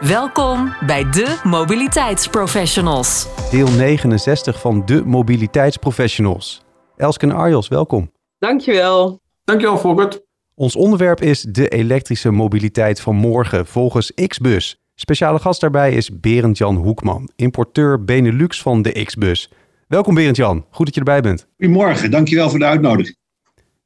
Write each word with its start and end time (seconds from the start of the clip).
Welkom 0.00 0.74
bij 0.86 1.10
de 1.10 1.40
Mobiliteitsprofessionals. 1.44 3.26
Deel 3.50 3.68
69 3.68 4.60
van 4.60 4.86
de 4.86 5.04
Mobiliteitsprofessionals. 5.04 6.62
Elske 6.96 7.26
en 7.26 7.32
Arjos, 7.32 7.68
welkom. 7.68 8.10
Dankjewel. 8.38 9.20
Dankjewel, 9.44 9.78
Volkert. 9.78 10.20
Ons 10.54 10.76
onderwerp 10.76 11.20
is 11.20 11.42
de 11.42 11.68
elektrische 11.68 12.30
mobiliteit 12.30 13.00
van 13.00 13.16
morgen 13.16 13.66
volgens 13.66 14.12
Xbus. 14.26 14.82
Speciale 14.94 15.38
gast 15.38 15.60
daarbij 15.60 15.92
is 15.92 16.20
Berend-Jan 16.20 16.76
Hoekman, 16.76 17.30
importeur 17.36 18.04
Benelux 18.04 18.62
van 18.62 18.82
de 18.82 19.04
Xbus. 19.04 19.50
Welkom 19.88 20.14
Berend-Jan, 20.14 20.64
goed 20.70 20.84
dat 20.86 20.94
je 20.94 21.00
erbij 21.00 21.20
bent. 21.20 21.46
Goedemorgen, 21.56 22.10
dankjewel 22.10 22.50
voor 22.50 22.58
de 22.58 22.64
uitnodiging. 22.64 23.16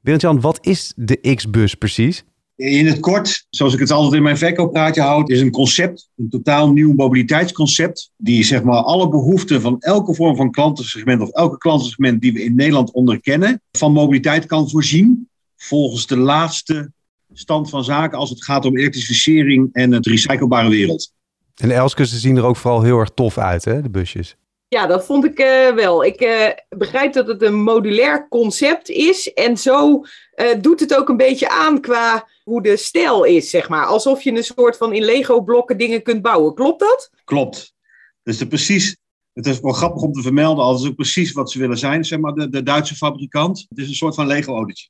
Berend-Jan, 0.01 0.41
wat 0.41 0.59
is 0.67 0.93
de 0.97 1.35
Xbus 1.35 1.75
precies? 1.75 2.25
In 2.63 2.87
het 2.87 3.01
kort, 3.01 3.47
zoals 3.51 3.75
ik 3.75 3.81
het 3.81 3.91
altijd 3.91 4.15
in 4.15 4.23
mijn 4.23 4.39
verkooppraatje 4.39 5.03
houd, 5.03 5.31
is 5.31 5.41
een 5.41 5.51
concept, 5.51 6.09
een 6.17 6.29
totaal 6.29 6.73
nieuw 6.73 6.93
mobiliteitsconcept, 6.93 8.11
die 8.17 8.45
zeg 8.45 8.63
maar 8.63 8.83
alle 8.83 9.09
behoeften 9.09 9.61
van 9.61 9.77
elke 9.81 10.15
vorm 10.15 10.37
van 10.37 10.51
klantensegment 10.51 11.21
of 11.21 11.31
elke 11.31 11.59
klantensegment 11.59 12.21
die 12.21 12.33
we 12.33 12.45
in 12.45 12.55
Nederland 12.55 12.93
onderkennen, 12.93 13.63
van 13.73 13.93
mobiliteit 13.93 14.47
kan 14.47 14.71
voorzien 14.71 15.29
volgens 15.57 16.07
de 16.07 16.17
laatste 16.17 16.93
stand 17.33 17.71
van 17.71 17.85
zaken 17.85 18.19
als 18.19 18.31
het 18.31 18.45
gaat 18.45 18.65
om 18.65 18.77
elektrificering 18.77 19.69
en 19.73 19.93
het 19.93 20.07
recyclebare 20.07 20.69
wereld. 20.69 21.13
En 21.55 21.71
Elske, 21.71 22.05
zien 22.05 22.37
er 22.37 22.45
ook 22.45 22.57
vooral 22.57 22.83
heel 22.83 22.99
erg 22.99 23.11
tof 23.15 23.39
uit, 23.39 23.65
hè, 23.65 23.83
de 23.83 23.91
busjes. 23.91 24.37
Ja, 24.73 24.87
dat 24.87 25.05
vond 25.05 25.25
ik 25.25 25.41
uh, 25.41 25.75
wel. 25.75 26.05
Ik 26.05 26.21
uh, 26.21 26.49
begrijp 26.69 27.13
dat 27.13 27.27
het 27.27 27.43
een 27.43 27.63
modulair 27.63 28.29
concept 28.29 28.89
is. 28.89 29.33
En 29.33 29.57
zo 29.57 30.05
uh, 30.37 30.61
doet 30.61 30.81
het 30.81 30.97
ook 30.97 31.09
een 31.09 31.17
beetje 31.17 31.49
aan 31.49 31.81
qua 31.81 32.29
hoe 32.45 32.63
de 32.63 32.77
stijl 32.77 33.25
is, 33.25 33.51
zeg 33.51 33.69
maar. 33.69 33.87
Alsof 33.87 34.23
je 34.23 34.37
een 34.37 34.45
soort 34.45 34.77
van 34.77 34.93
in 34.93 35.05
Lego-blokken 35.05 35.79
dingen 35.79 36.03
kunt 36.03 36.23
bouwen. 36.23 36.55
Klopt 36.55 36.81
dat? 36.81 37.11
Klopt. 37.25 37.75
Dus 38.23 38.39
de 38.39 38.47
precies, 38.47 38.97
het 39.33 39.47
is 39.47 39.61
wel 39.61 39.73
grappig 39.73 40.03
om 40.03 40.13
te 40.13 40.23
vermelden, 40.23 40.65
al 40.65 40.75
is 40.75 40.87
ook 40.87 40.95
precies 40.95 41.33
wat 41.33 41.51
ze 41.51 41.59
willen 41.59 41.79
zijn, 41.79 42.05
zeg 42.05 42.19
maar, 42.19 42.33
de, 42.33 42.49
de 42.49 42.63
Duitse 42.63 42.97
fabrikant. 42.97 43.67
Het 43.69 43.79
is 43.79 43.89
een 43.89 43.95
soort 43.95 44.15
van 44.15 44.27
Lego-autootje. 44.27 44.89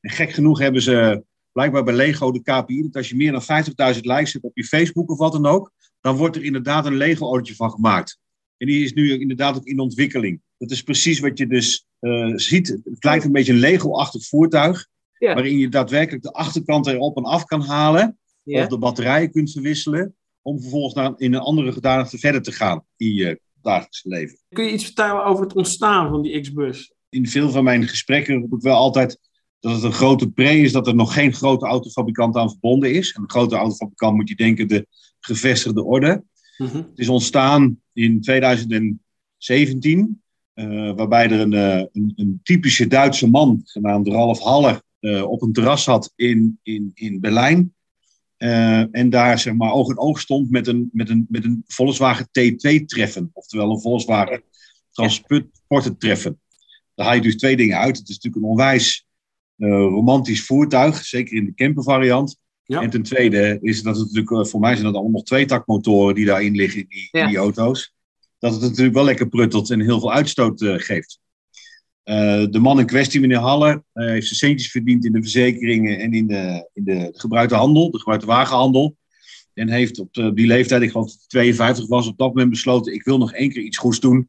En 0.00 0.10
gek 0.10 0.30
genoeg 0.30 0.58
hebben 0.58 0.82
ze 0.82 1.24
blijkbaar 1.52 1.84
bij 1.84 1.94
Lego 1.94 2.32
de 2.32 2.42
KPI, 2.42 2.82
dat 2.82 2.96
als 2.96 3.08
je 3.08 3.16
meer 3.16 3.32
dan 3.32 3.64
50.000 3.94 4.00
likes 4.00 4.32
hebt 4.32 4.44
op 4.44 4.56
je 4.56 4.64
Facebook 4.64 5.10
of 5.10 5.18
wat 5.18 5.32
dan 5.32 5.46
ook, 5.46 5.72
dan 6.00 6.16
wordt 6.16 6.36
er 6.36 6.44
inderdaad 6.44 6.86
een 6.86 6.96
Lego-autootje 6.96 7.54
van 7.54 7.70
gemaakt. 7.70 8.18
En 8.60 8.66
die 8.66 8.84
is 8.84 8.92
nu 8.92 9.20
inderdaad 9.20 9.56
ook 9.56 9.64
in 9.64 9.78
ontwikkeling. 9.78 10.40
Dat 10.58 10.70
is 10.70 10.82
precies 10.82 11.20
wat 11.20 11.38
je 11.38 11.46
dus 11.46 11.86
uh, 12.00 12.32
ziet. 12.36 12.68
Het 12.68 13.04
lijkt 13.04 13.24
een 13.24 13.32
beetje 13.32 13.52
een 13.52 13.58
Lego-achtig 13.58 14.26
voertuig. 14.26 14.86
Ja. 15.18 15.34
Waarin 15.34 15.58
je 15.58 15.68
daadwerkelijk 15.68 16.22
de 16.22 16.32
achterkant 16.32 16.86
erop 16.86 17.16
en 17.16 17.24
af 17.24 17.44
kan 17.44 17.60
halen. 17.60 18.18
Ja. 18.42 18.62
Of 18.62 18.68
de 18.68 18.78
batterijen 18.78 19.30
kunt 19.30 19.52
verwisselen. 19.52 20.14
Om 20.42 20.60
vervolgens 20.60 20.94
naar, 20.94 21.12
in 21.16 21.34
een 21.34 21.40
andere 21.40 21.72
gedaante 21.72 22.18
verder 22.18 22.42
te 22.42 22.52
gaan 22.52 22.84
in 22.96 23.14
je 23.14 23.40
dagelijkse 23.62 24.08
leven. 24.08 24.38
Kun 24.48 24.64
je 24.64 24.72
iets 24.72 24.84
vertellen 24.84 25.24
over 25.24 25.44
het 25.44 25.54
ontstaan 25.54 26.08
van 26.08 26.22
die 26.22 26.40
X-bus? 26.40 26.92
In 27.08 27.28
veel 27.28 27.50
van 27.50 27.64
mijn 27.64 27.88
gesprekken 27.88 28.40
roep 28.40 28.52
ik 28.52 28.62
wel 28.62 28.76
altijd 28.76 29.18
dat 29.60 29.72
het 29.72 29.82
een 29.82 29.92
grote 29.92 30.30
pre 30.30 30.58
is 30.58 30.72
dat 30.72 30.86
er 30.86 30.94
nog 30.94 31.12
geen 31.12 31.34
grote 31.34 31.66
autofabrikant 31.66 32.36
aan 32.36 32.50
verbonden 32.50 32.92
is. 32.92 33.12
En 33.12 33.22
een 33.22 33.30
grote 33.30 33.56
autofabrikant 33.56 34.16
moet 34.16 34.28
je 34.28 34.34
denken 34.34 34.68
de 34.68 34.86
gevestigde 35.20 35.84
orde. 35.84 36.24
-hmm. 36.68 36.86
Het 36.90 36.98
is 36.98 37.08
ontstaan 37.08 37.80
in 37.92 38.20
2017, 38.20 40.22
uh, 40.54 40.94
waarbij 40.94 41.30
er 41.30 41.40
een, 41.40 41.52
uh, 41.52 41.84
een, 41.92 42.12
een, 42.16 42.40
typische 42.42 42.86
Duitse 42.86 43.28
man, 43.28 43.60
genaamd 43.64 44.08
Ralf 44.08 44.40
Haller, 44.40 44.82
uh, 45.00 45.30
op 45.30 45.42
een 45.42 45.52
terras 45.52 45.82
zat 45.82 46.12
in, 46.16 46.58
in, 46.62 46.90
in 46.94 47.20
Berlijn. 47.20 47.74
en 48.90 49.10
daar 49.10 49.38
zeg 49.38 49.54
maar 49.54 49.72
oog 49.72 49.90
in 49.90 49.98
oog 49.98 50.20
stond 50.20 50.50
met 50.50 50.66
een, 50.66 50.88
met 50.92 51.08
een, 51.08 51.26
met 51.28 51.44
een 51.44 51.64
Volkswagen 51.66 52.26
T2-treffen, 52.26 53.30
oftewel 53.32 53.70
een 53.70 53.80
Volkswagen 53.80 54.42
transporttreffen. 54.90 56.40
Daar 56.94 57.06
haal 57.06 57.14
je 57.14 57.20
dus 57.20 57.36
twee 57.36 57.56
dingen 57.56 57.78
uit. 57.78 57.98
Het 57.98 58.08
is 58.08 58.14
natuurlijk 58.14 58.44
een 58.44 58.50
onwijs 58.50 59.06
romantisch 59.56 60.44
voertuig, 60.44 61.04
zeker 61.04 61.36
in 61.36 61.44
de 61.44 61.54
campervariant. 61.54 62.38
Ja. 62.70 62.82
En 62.82 62.90
ten 62.90 63.02
tweede 63.02 63.58
is 63.60 63.82
dat 63.82 63.96
het 63.96 64.12
natuurlijk, 64.12 64.48
voor 64.48 64.60
mij 64.60 64.72
zijn 64.72 64.92
dat 64.92 64.94
allemaal 64.94 65.22
tweetakmotoren 65.22 66.14
die 66.14 66.24
daarin 66.24 66.54
liggen 66.54 66.80
in 66.80 66.86
die, 66.88 67.08
ja. 67.10 67.22
in 67.22 67.28
die 67.28 67.36
auto's. 67.36 67.94
Dat 68.38 68.52
het 68.52 68.60
natuurlijk 68.60 68.94
wel 68.94 69.04
lekker 69.04 69.28
pruttelt 69.28 69.70
en 69.70 69.80
heel 69.80 70.00
veel 70.00 70.12
uitstoot 70.12 70.60
uh, 70.60 70.74
geeft. 70.78 71.20
Uh, 72.04 72.46
de 72.50 72.58
man 72.58 72.80
in 72.80 72.86
kwestie, 72.86 73.20
meneer 73.20 73.38
Haller, 73.38 73.84
uh, 73.94 74.06
heeft 74.06 74.26
zijn 74.26 74.38
centjes 74.38 74.70
verdiend 74.70 75.04
in 75.04 75.12
de 75.12 75.20
verzekeringen 75.20 75.98
en 75.98 76.12
in 76.12 76.26
de, 76.26 76.70
in 76.72 76.84
de 76.84 77.08
gebruikte 77.12 77.54
handel, 77.54 77.90
de 77.90 77.98
gebruikte 77.98 78.26
wagenhandel. 78.26 78.96
En 79.54 79.68
heeft 79.68 79.98
op 79.98 80.14
de, 80.14 80.32
die 80.32 80.46
leeftijd, 80.46 80.82
ik 80.82 80.90
geloof 80.90 81.10
dat 81.10 81.28
52 81.28 81.86
was, 81.88 82.06
op 82.06 82.18
dat 82.18 82.28
moment 82.28 82.50
besloten: 82.50 82.94
ik 82.94 83.04
wil 83.04 83.18
nog 83.18 83.32
één 83.32 83.50
keer 83.50 83.62
iets 83.62 83.78
goeds 83.78 84.00
doen 84.00 84.28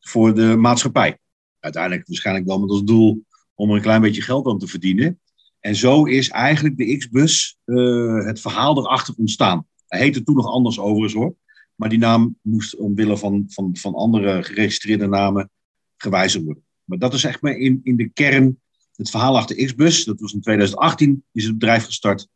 voor 0.00 0.34
de 0.34 0.56
maatschappij. 0.56 1.18
Uiteindelijk 1.60 2.06
waarschijnlijk 2.06 2.46
wel 2.46 2.58
met 2.58 2.70
als 2.70 2.84
doel 2.84 3.24
om 3.54 3.70
er 3.70 3.76
een 3.76 3.82
klein 3.82 4.00
beetje 4.00 4.22
geld 4.22 4.46
aan 4.46 4.58
te 4.58 4.66
verdienen. 4.66 5.20
En 5.60 5.76
zo 5.76 6.04
is 6.04 6.28
eigenlijk 6.28 6.76
de 6.76 6.96
X-bus 6.96 7.58
uh, 7.64 8.24
het 8.24 8.40
verhaal 8.40 8.78
erachter 8.78 9.14
ontstaan. 9.16 9.66
Hij 9.86 10.00
heette 10.00 10.22
toen 10.22 10.34
nog 10.34 10.46
anders 10.46 10.78
overigens 10.78 11.14
hoor. 11.14 11.34
Maar 11.74 11.88
die 11.88 11.98
naam 11.98 12.36
moest 12.42 12.76
omwille 12.76 13.16
van, 13.16 13.44
van, 13.48 13.76
van 13.76 13.94
andere 13.94 14.42
geregistreerde 14.42 15.06
namen 15.06 15.50
gewijzigd 15.96 16.44
worden. 16.44 16.64
Maar 16.84 16.98
dat 16.98 17.14
is 17.14 17.24
echt 17.24 17.42
maar 17.42 17.56
in, 17.56 17.80
in 17.82 17.96
de 17.96 18.08
kern 18.08 18.60
het 18.96 19.10
verhaal 19.10 19.36
achter 19.36 19.64
Xbus. 19.64 20.04
Dat 20.04 20.20
was 20.20 20.32
in 20.32 20.40
2018, 20.40 21.24
is 21.32 21.44
het 21.44 21.58
bedrijf 21.58 21.84
gestart. 21.84 22.28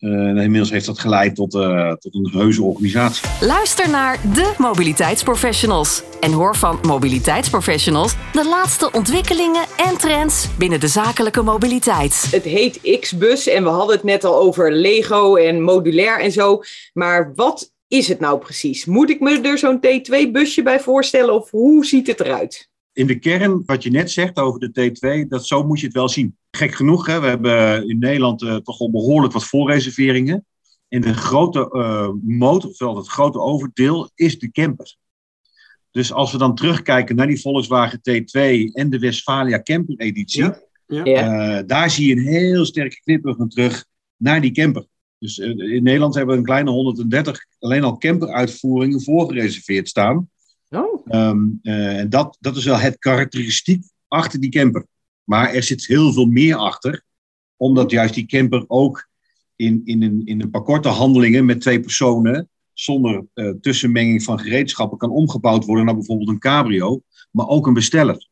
Uh, 0.00 0.10
en 0.10 0.36
inmiddels 0.36 0.70
heeft 0.70 0.86
dat 0.86 0.98
geleid 0.98 1.34
tot, 1.34 1.54
uh, 1.54 1.92
tot 1.92 2.14
een 2.14 2.30
reuze 2.32 2.62
organisatie. 2.62 3.28
Luister 3.40 3.90
naar 3.90 4.20
de 4.34 4.54
Mobiliteitsprofessionals. 4.58 6.02
En 6.20 6.32
hoor 6.32 6.56
van 6.56 6.78
Mobiliteitsprofessionals 6.82 8.14
de 8.32 8.48
laatste 8.48 8.92
ontwikkelingen 8.92 9.64
en 9.76 9.98
trends 9.98 10.48
binnen 10.58 10.80
de 10.80 10.88
zakelijke 10.88 11.42
mobiliteit. 11.42 12.28
Het 12.30 12.44
heet 12.44 12.98
Xbus 13.00 13.46
en 13.46 13.62
we 13.62 13.68
hadden 13.68 13.94
het 13.96 14.04
net 14.04 14.24
al 14.24 14.36
over 14.38 14.72
Lego 14.72 15.36
en 15.36 15.62
modulair 15.62 16.20
en 16.20 16.32
zo. 16.32 16.62
Maar 16.92 17.32
wat 17.34 17.72
is 17.88 18.08
het 18.08 18.20
nou 18.20 18.38
precies? 18.38 18.84
Moet 18.84 19.10
ik 19.10 19.20
me 19.20 19.40
er 19.40 19.58
zo'n 19.58 19.80
T2-busje 19.86 20.62
bij 20.62 20.80
voorstellen 20.80 21.34
of 21.34 21.50
hoe 21.50 21.84
ziet 21.84 22.06
het 22.06 22.20
eruit? 22.20 22.68
In 22.96 23.06
de 23.06 23.18
kern, 23.18 23.62
wat 23.66 23.82
je 23.82 23.90
net 23.90 24.10
zegt 24.10 24.36
over 24.36 24.60
de 24.60 24.90
T2, 25.24 25.28
dat 25.28 25.46
zo 25.46 25.66
moet 25.66 25.80
je 25.80 25.86
het 25.86 25.94
wel 25.94 26.08
zien. 26.08 26.36
Gek 26.50 26.74
genoeg, 26.74 27.06
hè, 27.06 27.20
we 27.20 27.26
hebben 27.26 27.88
in 27.88 27.98
Nederland 27.98 28.42
uh, 28.42 28.56
toch 28.56 28.80
al 28.80 28.90
behoorlijk 28.90 29.32
wat 29.32 29.44
voorreserveringen. 29.44 30.46
En 30.88 31.00
de 31.00 31.14
grote 31.14 31.70
uh, 31.72 32.36
motor, 32.38 32.70
ofwel 32.70 32.96
het 32.96 33.08
grote 33.08 33.40
overdeel, 33.40 34.10
is 34.14 34.38
de 34.38 34.50
camper. 34.50 34.96
Dus 35.90 36.12
als 36.12 36.32
we 36.32 36.38
dan 36.38 36.54
terugkijken 36.54 37.16
naar 37.16 37.26
die 37.26 37.40
Volkswagen 37.40 37.98
T2 37.98 38.72
en 38.72 38.90
de 38.90 38.98
Westfalia 38.98 39.62
Camper 39.62 39.96
editie, 39.96 40.42
ja. 40.42 40.60
Ja. 40.86 41.58
Uh, 41.58 41.66
daar 41.66 41.90
zie 41.90 42.06
je 42.06 42.12
een 42.12 42.26
heel 42.26 42.64
sterke 42.64 43.00
knipoog 43.00 43.48
terug 43.48 43.84
naar 44.16 44.40
die 44.40 44.52
camper. 44.52 44.86
Dus 45.18 45.38
in 45.38 45.82
Nederland 45.82 46.14
hebben 46.14 46.34
we 46.34 46.40
een 46.40 46.46
kleine 46.46 46.70
130 46.70 47.44
alleen 47.58 47.84
al 47.84 47.98
camperuitvoeringen 47.98 49.02
voorgereserveerd 49.02 49.88
staan. 49.88 50.30
Oh. 50.70 51.06
Um, 51.10 51.58
uh, 51.62 51.98
en 51.98 52.10
dat, 52.10 52.36
dat 52.40 52.56
is 52.56 52.64
wel 52.64 52.78
het 52.78 52.98
karakteristiek 52.98 53.84
achter 54.08 54.40
die 54.40 54.50
camper. 54.50 54.86
Maar 55.24 55.54
er 55.54 55.62
zit 55.62 55.86
heel 55.86 56.12
veel 56.12 56.26
meer 56.26 56.56
achter, 56.56 57.04
omdat 57.56 57.90
juist 57.90 58.14
die 58.14 58.26
camper 58.26 58.64
ook 58.66 59.08
in, 59.56 59.82
in, 59.84 60.02
een, 60.02 60.22
in 60.24 60.40
een 60.40 60.50
paar 60.50 60.62
korte 60.62 60.88
handelingen 60.88 61.44
met 61.44 61.60
twee 61.60 61.80
personen, 61.80 62.48
zonder 62.72 63.26
uh, 63.34 63.50
tussenmenging 63.60 64.22
van 64.22 64.40
gereedschappen, 64.40 64.98
kan 64.98 65.10
omgebouwd 65.10 65.64
worden 65.64 65.84
naar 65.84 65.94
bijvoorbeeld 65.94 66.28
een 66.28 66.38
cabrio, 66.38 67.02
maar 67.30 67.48
ook 67.48 67.66
een 67.66 67.74
besteller. 67.74 68.28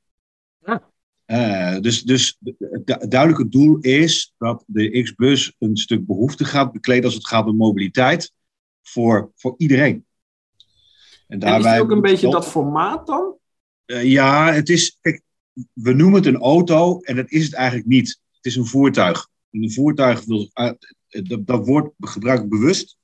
Ja. 0.65 0.93
Uh, 1.27 1.81
dus 1.81 2.03
dus 2.03 2.39
het 2.59 3.11
duidelijke 3.11 3.49
doel 3.49 3.79
is 3.79 4.35
dat 4.39 4.65
de 4.67 5.03
X-bus 5.03 5.55
een 5.59 5.77
stuk 5.77 6.07
behoefte 6.07 6.45
gaat 6.45 6.73
bekleden 6.73 7.05
als 7.05 7.15
het 7.15 7.27
gaat 7.27 7.47
om 7.47 7.57
mobiliteit 7.57 8.33
voor, 8.83 9.33
voor 9.37 9.55
iedereen. 9.57 10.05
En, 11.27 11.39
daarbij 11.39 11.59
en 11.59 11.67
is 11.67 11.73
het 11.73 11.81
ook 11.81 11.91
een 11.91 12.01
beetje 12.01 12.31
dat 12.31 12.47
formaat 12.49 13.07
dan? 13.07 13.35
Uh, 13.87 14.05
ja, 14.05 14.53
het 14.53 14.69
is, 14.69 14.99
kijk, 15.01 15.23
we 15.73 15.93
noemen 15.93 16.15
het 16.15 16.27
een 16.27 16.41
auto 16.41 17.01
en 17.01 17.17
dat 17.17 17.31
is 17.31 17.45
het 17.45 17.55
eigenlijk 17.55 17.87
niet. 17.89 18.21
Het 18.37 18.45
is 18.47 18.57
een 18.57 18.67
voertuig. 18.67 19.29
En 19.51 19.63
een 19.63 19.73
voertuig, 19.73 20.25
wil, 20.25 20.51
uh, 20.55 20.71
dat, 21.09 21.47
dat 21.47 21.67
woord 21.67 21.93
gebruik 21.99 22.43
ik 22.43 22.49
bewust. 22.49 22.97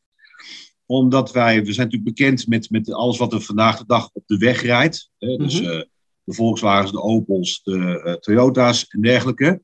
omdat 0.86 1.32
wij, 1.32 1.64
we 1.64 1.72
zijn 1.72 1.86
natuurlijk 1.86 2.16
bekend 2.16 2.46
met, 2.48 2.70
met 2.70 2.92
alles 2.92 3.18
wat 3.18 3.32
er 3.32 3.40
vandaag 3.40 3.78
de 3.78 3.84
dag 3.86 4.10
op 4.12 4.22
de 4.26 4.36
weg 4.38 4.62
rijdt. 4.62 5.10
Hè? 5.18 5.36
Dus 5.36 5.60
Mhm. 5.60 5.70
eh, 5.70 5.82
de 6.24 6.34
Volkswagens, 6.34 6.92
de 6.92 7.02
Opels, 7.02 7.60
de 7.62 8.02
eh, 8.04 8.12
Toyota's 8.12 8.86
en 8.88 9.00
dergelijke. 9.00 9.62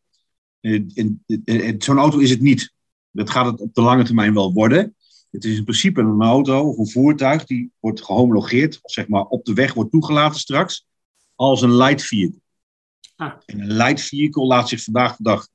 En- 0.60 0.90
en- 0.94 1.24
en- 1.26 1.60
en 1.60 1.82
Zo'n 1.82 1.98
auto 1.98 2.18
is 2.18 2.30
het 2.30 2.40
niet. 2.40 2.72
Dat 3.10 3.30
gaat 3.30 3.46
het 3.46 3.60
op 3.60 3.74
de 3.74 3.80
lange 3.82 4.04
termijn 4.04 4.34
wel 4.34 4.52
worden. 4.52 4.95
Het 5.36 5.44
is 5.44 5.56
in 5.56 5.64
principe 5.64 6.00
een 6.00 6.22
auto 6.22 6.68
of 6.68 6.78
een 6.78 6.88
voertuig 6.88 7.44
die 7.44 7.70
wordt 7.80 8.04
gehomologeerd, 8.04 8.78
of 8.82 8.90
zeg 8.90 9.08
maar 9.08 9.24
op 9.24 9.44
de 9.44 9.52
weg 9.52 9.74
wordt 9.74 9.90
toegelaten 9.90 10.40
straks, 10.40 10.86
als 11.34 11.62
een 11.62 11.76
light 11.76 12.02
vehicle. 12.02 12.40
Ah. 13.16 13.32
En 13.46 13.60
een 13.60 13.72
light 13.72 14.00
vehicle 14.00 14.44
laat 14.44 14.68
zich 14.68 14.82
vandaag 14.82 15.16
de 15.16 15.22
dag 15.22 15.48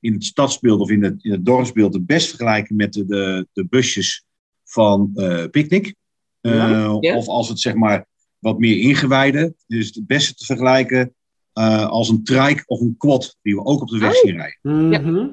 in 0.00 0.12
het 0.12 0.24
stadsbeeld 0.24 0.80
of 0.80 0.90
in 0.90 1.02
het, 1.04 1.24
in 1.24 1.30
het 1.30 1.44
dorpsbeeld 1.44 1.94
het 1.94 2.06
best 2.06 2.28
vergelijken 2.28 2.76
met 2.76 2.92
de, 2.92 3.06
de, 3.06 3.48
de 3.52 3.66
busjes 3.66 4.24
van 4.64 5.10
eh 5.14 5.44
Picnic. 5.50 5.94
Eh, 6.40 6.52
Ja, 6.52 6.96
ja. 7.00 7.16
Of 7.16 7.26
als 7.28 7.48
het 7.48 7.60
zeg 7.60 7.74
maar 7.74 8.06
wat 8.38 8.58
meer 8.58 8.78
ingewijde, 8.78 9.54
is 9.66 9.94
het 9.94 10.06
beste 10.06 10.34
te 10.34 10.44
vergelijken 10.44 11.14
eh, 11.52 11.86
als 11.86 12.08
een 12.08 12.24
trike 12.24 12.62
of 12.66 12.80
een 12.80 12.94
quad, 12.98 13.36
die 13.42 13.54
we 13.54 13.64
ook 13.64 13.80
op 13.80 13.88
de 13.88 13.98
weg 13.98 14.14
zien 14.14 14.36
rijden. 14.36 15.02
Mhm. 15.02 15.28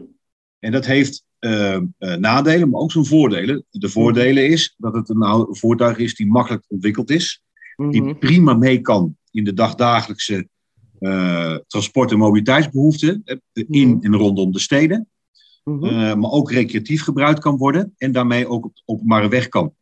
En 0.59 0.71
dat 0.71 0.85
heeft 0.85 1.25
eh, 1.43 2.15
nadelen, 2.15 2.69
maar 2.69 2.81
ook 2.81 2.91
zijn 2.91 3.05
voordelen. 3.05 3.65
De 3.69 3.89
voordelen 3.89 4.47
is 4.47 4.73
dat 4.77 4.93
het 4.93 5.09
een 5.09 5.21
ou- 5.21 5.55
voertuig 5.55 5.97
is 5.97 6.15
die 6.15 6.27
makkelijk 6.27 6.65
ontwikkeld 6.67 7.09
is, 7.09 7.41
die 7.89 8.01
Mhm. 8.01 8.17
prima 8.17 8.53
mee 8.53 8.81
kan 8.81 9.17
in 9.31 9.43
de 9.43 9.53
dagdagelijkse 9.53 10.47
eh, 10.99 11.55
transport- 11.67 12.11
en 12.11 12.17
mobiliteitsbehoeften 12.17 13.21
eh, 13.25 13.37
in 13.69 13.89
Mhm. 13.89 14.05
en 14.05 14.15
rondom 14.15 14.51
de 14.51 14.59
steden. 14.59 15.09
Mhm. 15.63 15.85
Eh, 15.85 16.15
maar 16.15 16.31
ook 16.31 16.51
recreatief 16.51 17.01
gebruikt 17.03 17.39
kan 17.39 17.57
worden 17.57 17.93
en 17.97 18.11
daarmee 18.11 18.47
ook 18.47 18.65
op 18.65 18.75
de 18.75 18.81
openbare 18.85 19.29
weg 19.29 19.47
kan. 19.49 19.73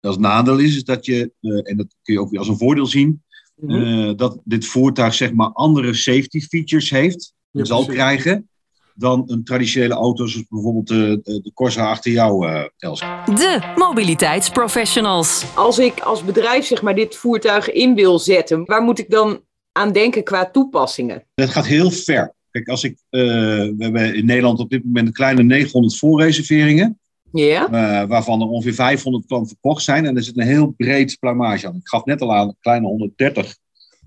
Dat 0.00 0.12
het 0.12 0.22
nadeel 0.22 0.58
is, 0.58 0.76
is 0.76 0.84
dat 0.84 1.04
je, 1.06 1.32
en 1.40 1.76
dat 1.76 1.94
kun 2.02 2.14
je 2.14 2.20
ook 2.20 2.30
weer 2.30 2.38
als 2.38 2.48
een 2.48 2.58
voordeel 2.58 2.86
zien, 2.86 3.22
Mhm. 3.56 4.16
dat 4.16 4.40
dit 4.44 4.66
voertuig 4.66 5.14
zeg 5.14 5.32
maar 5.32 5.48
andere 5.52 5.94
safety 5.94 6.40
features 6.40 6.90
heeft, 6.90 7.34
Ja, 7.50 7.64
zal 7.64 7.84
precies. 7.84 8.00
krijgen, 8.00 8.48
dan 9.00 9.22
een 9.26 9.44
traditionele 9.44 9.94
auto 9.94 10.26
zoals 10.26 10.46
bijvoorbeeld 10.48 10.86
de, 10.86 11.20
de, 11.22 11.40
de 11.40 11.52
Corsa 11.54 11.88
achter 11.90 12.12
jou, 12.12 12.46
eh 12.48 12.64
Elsa. 12.78 13.24
De 13.24 13.72
mobiliteitsprofessionals. 13.74 15.44
Als 15.54 15.78
ik 15.78 16.00
als 16.00 16.24
bedrijf 16.24 16.64
zeg 16.66 16.82
maar 16.82 16.94
dit 16.94 17.16
voertuig 17.16 17.70
in 17.72 17.94
wil 17.94 18.18
zetten, 18.18 18.64
waar 18.64 18.82
moet 18.82 18.98
ik 18.98 19.10
dan 19.10 19.40
aan 19.72 19.92
denken 19.92 20.24
qua 20.24 20.50
toepassingen? 20.50 21.24
Dat 21.34 21.50
gaat 21.50 21.66
heel 21.66 21.90
ver. 21.90 22.34
Kijk, 22.50 22.68
als 22.68 22.84
ik, 22.84 22.98
eh, 23.10 23.20
we 23.20 23.74
hebben 23.78 24.14
in 24.14 24.26
Nederland 24.26 24.58
op 24.58 24.70
dit 24.70 24.84
moment 24.84 25.06
een 25.06 25.12
kleine 25.12 25.42
900 25.42 25.98
voorreserveringen. 25.98 26.98
Ja? 27.32 27.64
eh, 27.70 28.08
waarvan 28.08 28.40
er 28.40 28.46
ongeveer 28.46 28.74
500 28.74 29.26
klanten 29.26 29.48
verkocht 29.48 29.82
zijn. 29.84 30.06
En 30.06 30.16
er 30.16 30.22
zit 30.22 30.36
een 30.38 30.46
heel 30.46 30.74
breed 30.76 31.16
plumage 31.20 31.66
aan. 31.66 31.74
Ik 31.74 31.88
gaf 31.88 32.04
net 32.04 32.20
al 32.20 32.34
aan 32.34 32.48
een 32.48 32.56
kleine 32.60 32.86
130 32.86 33.56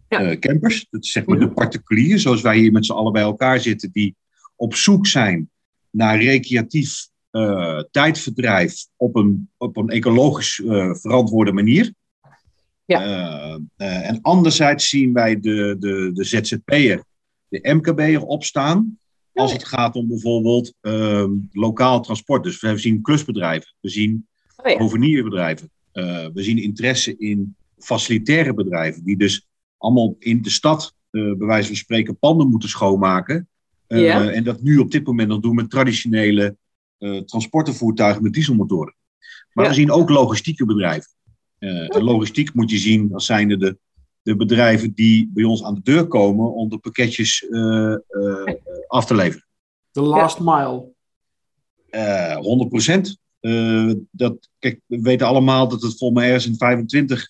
Ja. 0.09 0.19
eh, 0.21 0.39
campers. 0.39 0.87
Dat 0.89 1.03
is 1.03 1.11
zeg 1.11 1.25
maar 1.25 1.39
de 1.39 1.49
particulier, 1.51 2.19
zoals 2.19 2.41
wij 2.41 2.57
hier 2.57 2.71
met 2.71 2.85
z'n 2.85 2.91
allen 2.91 3.11
bij 3.13 3.21
elkaar 3.21 3.59
zitten, 3.59 3.89
die 3.91 4.15
op 4.55 4.75
zoek 4.75 5.07
zijn 5.07 5.49
naar 5.89 6.21
recreatief 6.21 7.07
eh, 7.33 7.79
tijdverdrijf 7.91 8.87
op 8.95 9.15
een, 9.15 9.49
op 9.57 9.77
een 9.77 9.89
ecologisch 9.89 10.61
eh, 10.65 10.93
verantwoorde 10.93 11.51
manier. 11.51 11.93
Ja. 12.85 13.01
Eh, 13.75 14.07
en 14.07 14.21
anderzijds 14.21 14.89
zien 14.89 15.13
wij 15.13 15.39
de, 15.39 15.75
de, 15.79 16.11
de 16.13 16.23
ZZP'er, 16.23 17.03
de 17.47 17.73
MKB'er 17.73 18.21
opstaan. 18.21 18.97
Als 19.33 19.53
het 19.53 19.65
gaat 19.65 19.95
om 19.95 20.07
bijvoorbeeld 20.07 20.73
ehm, 20.81 21.31
lokaal 21.51 22.01
transport. 22.01 22.43
Dus 22.43 22.61
we 22.61 22.77
zien 22.77 23.01
klusbedrijven, 23.01 23.73
we 23.79 23.89
zien 23.89 24.27
Oh 24.55 24.71
ja. 24.71 24.77
hovenierbedrijven. 24.77 25.71
We 25.93 26.31
zien 26.33 26.57
interesse 26.57 27.17
in 27.17 27.55
facilitaire 27.77 28.53
bedrijven, 28.53 29.03
die 29.03 29.17
dus 29.17 29.47
allemaal 29.77 30.15
in 30.19 30.41
de 30.41 30.49
stad, 30.49 30.93
eh 31.09 31.21
bij 31.21 31.47
wijze 31.47 31.67
van 31.67 31.75
spreken, 31.75 32.17
panden 32.17 32.49
moeten 32.49 32.69
schoonmaken. 32.69 33.47
Eh, 33.87 34.01
Ja. 34.01 34.31
En 34.31 34.43
dat 34.43 34.61
nu 34.61 34.77
op 34.77 34.91
dit 34.91 35.05
moment 35.05 35.27
nog 35.29 35.39
doen 35.39 35.55
met 35.55 35.69
traditionele 35.69 36.55
eh 36.97 37.17
transportenvoertuigen 37.17 38.23
met 38.23 38.33
dieselmotoren. 38.33 38.95
Maar 39.53 39.63
Ja. 39.65 39.69
we 39.71 39.75
zien 39.77 39.91
ook 39.91 40.09
logistieke 40.09 40.65
bedrijven. 40.65 41.11
Eh, 41.57 41.95
en 41.95 42.03
logistiek 42.03 42.53
moet 42.53 42.69
je 42.69 42.77
zien 42.77 43.13
als 43.13 43.25
zijnde 43.25 43.57
de, 43.57 43.77
de 44.21 44.35
bedrijven 44.35 44.93
die 44.93 45.29
bij 45.33 45.43
ons 45.43 45.63
aan 45.63 45.75
de 45.75 45.81
deur 45.83 46.07
komen 46.07 46.53
om 46.53 46.69
de 46.69 46.77
pakketjes 46.77 47.47
eh, 47.49 47.93
eh, 47.93 48.53
af 48.87 49.05
te 49.05 49.15
leveren. 49.15 49.45
De 49.91 50.01
last 50.01 50.39
mile. 50.39 50.91
Eh 51.89 52.37
100% 52.37 53.21
dat, 54.11 54.49
kijk, 54.59 54.79
we 54.85 55.01
weten 55.01 55.27
allemaal 55.27 55.67
dat 55.67 55.81
het 55.81 55.97
volgens 55.97 56.19
mij 56.19 56.27
ergens 56.29 56.47
in 56.47 56.57
25 56.57 57.29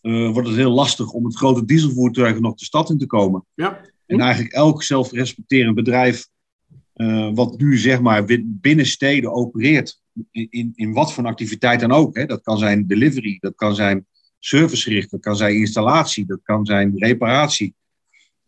eh, 0.00 0.30
wordt 0.30 0.48
het 0.48 0.56
heel 0.56 0.70
lastig 0.70 1.10
om 1.10 1.22
met 1.22 1.36
grote 1.36 1.64
dieselvoertuigen 1.64 2.42
nog 2.42 2.54
de 2.54 2.64
stad 2.64 2.90
in 2.90 2.98
te 2.98 3.06
komen. 3.06 3.44
Ja. 3.54 3.80
En 4.06 4.20
eigenlijk 4.20 4.54
elk 4.54 4.82
zelfrespecterend 4.82 5.74
bedrijf 5.74 6.28
eh, 6.92 7.30
wat 7.34 7.58
nu 7.58 7.78
zeg 7.78 8.00
maar 8.00 8.24
binnen 8.44 8.86
steden 8.86 9.32
opereert, 9.32 10.00
in, 10.30 10.72
in, 10.74 10.92
wat 10.92 11.12
voor 11.12 11.24
activiteit 11.24 11.80
dan 11.80 11.92
ook. 11.92 12.16
Hè. 12.16 12.26
Dat 12.26 12.42
kan 12.42 12.58
zijn 12.58 12.86
delivery, 12.86 13.36
dat 13.40 13.54
kan 13.54 13.74
zijn 13.74 14.06
servicegericht, 14.38 15.10
dat 15.10 15.20
kan 15.20 15.36
zijn 15.36 15.56
installatie, 15.56 16.26
dat 16.26 16.40
kan 16.42 16.66
zijn 16.66 16.92
reparatie. 16.96 17.74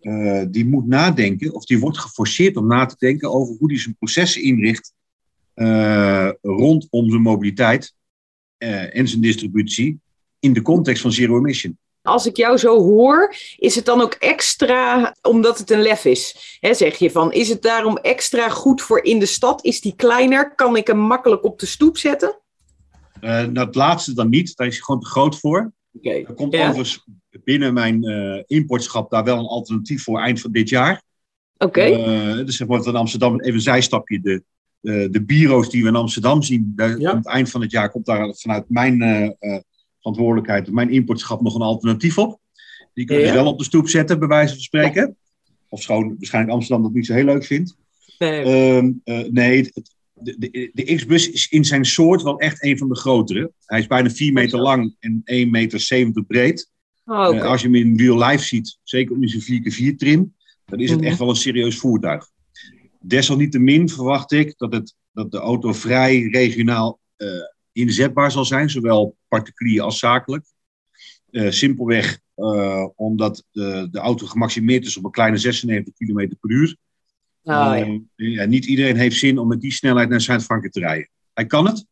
Eh, 0.01 0.45
die 0.51 0.67
moet 0.67 0.87
nadenken, 0.87 1.55
of 1.55 1.65
die 1.65 1.79
wordt 1.79 1.99
geforceerd 1.99 2.57
om 2.57 2.67
na 2.67 2.87
te 2.87 2.97
denken 2.99 3.33
over 3.33 3.55
hoe 3.59 3.69
die 3.69 3.79
zijn 3.79 3.97
processen 3.97 4.43
inricht 4.43 4.95
eh, 5.55 6.31
rondom 6.43 7.11
zijn 7.11 7.23
mobiliteit 7.23 7.95
en 8.59 9.09
zijn 9.09 9.21
distributie 9.21 10.01
in 10.39 10.53
de 10.53 10.63
context 10.63 11.03
van 11.03 11.13
zero 11.13 11.37
emission. 11.37 11.79
Als 12.07 12.27
ik 12.27 12.37
jou 12.37 12.57
zo 12.59 12.79
hoor, 12.83 13.35
is 13.57 13.75
het 13.75 13.85
dan 13.85 14.01
ook 14.01 14.13
extra, 14.15 15.15
omdat 15.23 15.59
het 15.59 15.71
een 15.71 15.83
lef 15.83 16.05
is? 16.05 16.57
Hè, 16.61 16.75
zeg 16.75 16.97
je 16.97 17.11
van, 17.11 17.33
is 17.33 17.49
het 17.49 17.63
daarom 17.63 17.97
extra 17.97 18.49
goed 18.49 18.83
voor 18.83 19.05
in 19.05 19.19
de 19.19 19.27
stad? 19.27 19.65
Is 19.65 19.81
die 19.81 19.95
kleiner? 19.97 20.55
Kan 20.55 20.77
ik 20.77 20.87
hem 20.87 20.99
makkelijk 20.99 21.45
op 21.45 21.59
de 21.59 21.67
stoep 21.67 21.99
zetten? 21.99 22.39
Eh, 23.21 23.31
nou, 23.31 23.67
het 23.67 23.75
laatste 23.75 24.15
dan 24.15 24.29
niet, 24.29 24.57
daar 24.57 24.67
is 24.67 24.75
hij 24.75 24.83
gewoon 24.83 25.01
te 25.01 25.07
groot 25.07 25.39
voor. 25.39 25.73
Oké. 25.93 26.11
Er 26.11 26.35
komt 26.35 26.53
Ja. 26.55 26.61
overigens 26.69 27.05
binnen 27.45 27.75
mijn 27.75 28.05
eh, 28.05 28.43
importschap 28.47 29.11
daar 29.11 29.25
wel 29.25 29.39
een 29.39 29.47
alternatief 29.47 30.03
voor 30.03 30.21
eind 30.21 30.41
van 30.41 30.53
dit 30.53 30.69
jaar. 30.69 31.03
Oké. 31.59 31.81
Eh, 31.81 32.37
dus 32.47 32.57
zeg 32.57 32.69
maar 32.69 32.87
in 32.87 32.97
Amsterdam, 32.97 33.41
even 33.41 33.55
een 33.55 33.61
zijstapje, 33.61 34.21
de, 34.21 34.43
de, 34.81 35.09
de 35.11 35.25
bureaus 35.25 35.71
die 35.71 35.83
we 35.83 35.89
in 35.89 35.97
Amsterdam 35.97 36.43
zien, 36.43 36.73
daar, 36.77 36.99
Ja. 37.01 37.11
aan 37.11 37.17
het 37.17 37.27
eind 37.27 37.51
van 37.51 37.61
het 37.61 37.71
jaar 37.71 37.91
komt 37.91 38.07
daar 38.07 38.35
vanuit 38.35 38.65
mijn 38.69 39.03
eh, 39.03 39.25
eh, 39.39 39.61
verantwoordelijkheid, 40.07 40.71
mijn 40.73 40.91
importschap 40.91 41.41
nog 41.41 41.55
een 41.55 41.61
alternatief 41.63 42.19
op. 42.19 42.41
Die 42.95 43.05
kun 43.05 43.19
je 43.19 43.27
Ja. 43.27 43.33
wel 43.33 43.47
op 43.47 43.59
de 43.59 43.65
stoep 43.65 43.89
zetten, 43.89 44.19
bij 44.19 44.29
wijze 44.29 44.53
van 44.53 44.63
spreken. 44.63 45.17
Of 45.69 45.83
schoon 45.83 46.09
waarschijnlijk 46.19 46.55
Amsterdam 46.55 46.85
dat 46.85 46.95
niet 46.95 47.07
zo 47.07 47.13
heel 47.13 47.25
leuk 47.25 47.45
vindt. 47.45 47.77
Nee. 48.19 48.43
Ehm, 48.43 48.93
eh, 49.05 49.25
nee, 49.31 49.57
het- 49.63 49.95
de, 50.13 50.37
de, 50.39 50.71
de 50.75 50.95
X-bus 50.95 51.31
is 51.31 51.49
in 51.49 51.65
zijn 51.65 51.85
soort 51.85 52.23
wel 52.23 52.39
echt 52.39 52.63
een 52.65 52.79
van 52.79 52.89
de 52.89 52.97
grotere. 52.97 53.53
Hij 53.65 53.79
is 53.79 53.87
bijna 53.87 54.11
4 54.11 54.33
meter 54.33 54.59
lang 54.61 54.97
en 55.01 55.23
1,70 55.25 55.51
meter 55.51 56.25
breed. 56.25 56.71
Oh. 57.05 57.37
Eh, 57.37 57.43
als 57.43 57.61
je 57.61 57.67
hem 57.67 57.77
in 57.77 57.99
real 57.99 58.25
life 58.25 58.45
ziet, 58.45 58.79
zeker 58.83 59.15
om 59.15 59.29
zijn 59.29 59.43
4x4 59.43 59.97
trim, 59.97 60.35
dan 60.65 60.81
is 60.81 60.91
het 60.91 60.99
Mhm. 61.01 61.09
echt 61.09 61.19
wel 61.19 61.29
een 61.29 61.37
serieus 61.37 61.79
voertuig. 61.79 62.29
Desalniettemin 63.01 63.89
verwacht 63.89 64.33
ik 64.33 64.55
dat, 64.57 64.73
het, 64.73 64.95
dat 65.13 65.31
de 65.31 65.39
auto 65.39 65.73
vrij 65.73 66.21
regionaal 66.23 67.01
eh, 67.17 67.29
inzetbaar 67.77 68.31
zal 68.33 68.45
zijn, 68.45 68.71
zowel 68.71 69.17
particulier 69.29 69.83
als 69.83 69.99
zakelijk. 69.99 70.45
Eh, 71.31 71.51
simpelweg 71.51 72.21
eh, 72.35 72.87
omdat 72.95 73.45
de, 73.51 73.89
de 73.91 73.99
auto 73.99 74.27
gemaximeerd 74.27 74.85
is 74.85 74.97
op 74.97 75.05
een 75.05 75.11
kleine 75.11 75.37
96 75.37 75.95
km 75.95 76.29
per 76.41 76.51
uur. 76.51 76.77
Oh, 77.43 77.99
ja, 78.15 78.45
niet 78.45 78.65
iedereen 78.65 78.97
heeft 78.97 79.17
zin 79.17 79.39
om 79.39 79.49
met 79.49 79.61
die 79.61 79.73
snelheid 79.73 80.09
naar 80.09 80.21
Zuid-Frankrijk 80.21 80.73
te 80.73 80.81
rijden. 80.81 81.09
Hij 81.35 81.47
kan 81.47 81.67
het. 81.67 81.87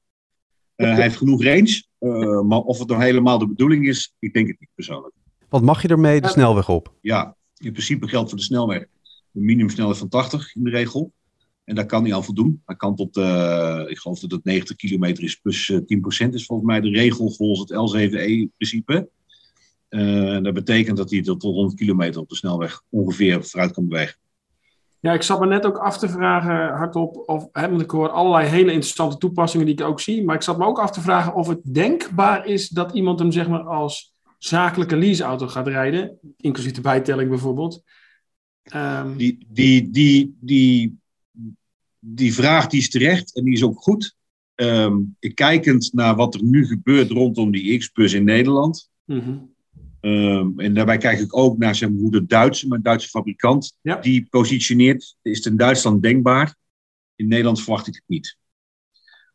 Eh, 0.76 0.92
hij 0.92 1.02
heeft 1.02 1.16
genoeg 1.16 1.44
range. 1.44 1.84
eh, 1.98 2.40
maar 2.40 2.58
of 2.58 2.78
het 2.78 2.88
nou 2.88 3.02
helemaal 3.02 3.38
de 3.38 3.48
bedoeling 3.48 3.88
is, 3.88 4.14
ik 4.18 4.32
denk 4.32 4.48
het 4.48 4.60
niet 4.60 4.68
persoonlijk. 4.74 5.14
Wat 5.48 5.62
mag 5.62 5.82
je 5.82 5.88
ermee 5.88 6.20
de 6.20 6.28
snelweg 6.28 6.68
op? 6.68 6.94
Ja, 7.00 7.36
in 7.56 7.72
principe 7.72 8.08
geldt 8.08 8.28
voor 8.28 8.38
de 8.38 8.44
snelweg 8.44 8.80
een 9.32 9.44
minimumsnelheid 9.44 9.98
van 9.98 10.08
80 10.08 10.54
in 10.54 10.64
de 10.64 10.70
regel. 10.70 11.12
En 11.64 11.74
daar 11.74 11.86
kan 11.86 12.04
hij 12.04 12.14
aan 12.14 12.24
voldoen. 12.24 12.62
Hij 12.64 12.76
kan 12.76 12.94
tot, 12.94 13.16
eh, 13.16 13.82
ik 13.86 13.98
geloof 13.98 14.20
dat 14.20 14.30
het 14.30 14.44
90 14.44 14.76
kilometer 14.76 15.24
is 15.24 15.36
plus 15.36 15.70
eh, 15.70 15.78
10% 15.78 16.34
is 16.34 16.46
volgens 16.46 16.68
mij 16.68 16.80
de 16.80 16.88
regel 16.88 17.30
volgens 17.30 17.60
het 17.60 17.78
L7E-principe. 17.78 19.08
Eh, 19.88 20.42
dat 20.42 20.54
betekent 20.54 20.96
dat 20.96 21.10
hij 21.10 21.22
tot 21.22 21.42
100 21.42 21.74
kilometer 21.74 22.20
op 22.20 22.28
de 22.28 22.36
snelweg 22.36 22.82
ongeveer 22.88 23.44
vooruit 23.44 23.72
kan 23.72 23.88
bewegen. 23.88 24.16
Ja, 25.00 25.12
ik 25.12 25.22
zat 25.22 25.40
me 25.40 25.46
net 25.46 25.66
ook 25.66 25.78
af 25.78 25.98
te 25.98 26.08
vragen 26.08 26.76
hardop, 26.76 27.22
of, 27.26 27.48
hè, 27.52 27.68
want 27.68 27.80
ik 27.80 27.90
hoor 27.90 28.08
allerlei 28.08 28.48
hele 28.48 28.72
interessante 28.72 29.18
toepassingen 29.18 29.66
die 29.66 29.74
ik 29.74 29.80
ook 29.80 30.00
zie, 30.00 30.24
maar 30.24 30.34
ik 30.34 30.42
zat 30.42 30.58
me 30.58 30.64
ook 30.64 30.78
af 30.78 30.90
te 30.90 31.00
vragen 31.00 31.34
of 31.34 31.48
het 31.48 31.74
denkbaar 31.74 32.46
is 32.46 32.68
dat 32.68 32.94
iemand 32.94 33.18
hem 33.18 33.32
zeg 33.32 33.48
maar 33.48 33.62
als 33.62 34.14
zakelijke 34.38 34.96
leaseauto 34.96 35.46
gaat 35.46 35.66
rijden, 35.66 36.18
inclusief 36.36 36.72
de 36.72 36.80
bijtelling 36.80 37.28
bijvoorbeeld. 37.28 37.82
Ehm, 38.62 39.16
Die, 39.16 39.46
die, 39.48 39.90
die, 39.90 40.36
die, 40.40 40.98
die 42.06 42.34
vraag 42.34 42.66
die 42.66 42.80
is 42.80 42.90
terecht 42.90 43.36
en 43.36 43.44
die 43.44 43.54
is 43.54 43.62
ook 43.62 43.82
goed. 43.82 44.14
ehm, 44.54 44.96
kijkend 45.34 45.90
naar 45.92 46.16
wat 46.16 46.34
er 46.34 46.42
nu 46.42 46.66
gebeurt 46.66 47.10
rondom 47.10 47.50
die 47.50 47.78
X-bus 47.78 48.12
in 48.12 48.24
Nederland. 48.24 48.90
Mhm. 49.04 49.36
Ehm, 50.00 50.60
en 50.60 50.74
daarbij 50.74 50.98
kijk 50.98 51.18
ik 51.18 51.36
ook 51.36 51.58
naar 51.58 51.74
zeg 51.74 51.90
maar, 51.90 51.98
hoe 51.98 52.10
de 52.10 52.26
Duitse, 52.26 52.68
mijn 52.68 52.82
Duitse 52.82 53.08
fabrikant, 53.08 53.78
die 54.00 54.26
positioneert. 54.30 55.16
Is 55.22 55.36
het 55.36 55.46
in 55.46 55.56
Duitsland 55.56 56.02
denkbaar? 56.02 56.56
In 57.16 57.28
Nederland 57.28 57.62
verwacht 57.62 57.86
ik 57.86 57.94
het 57.94 58.04
niet. 58.06 58.36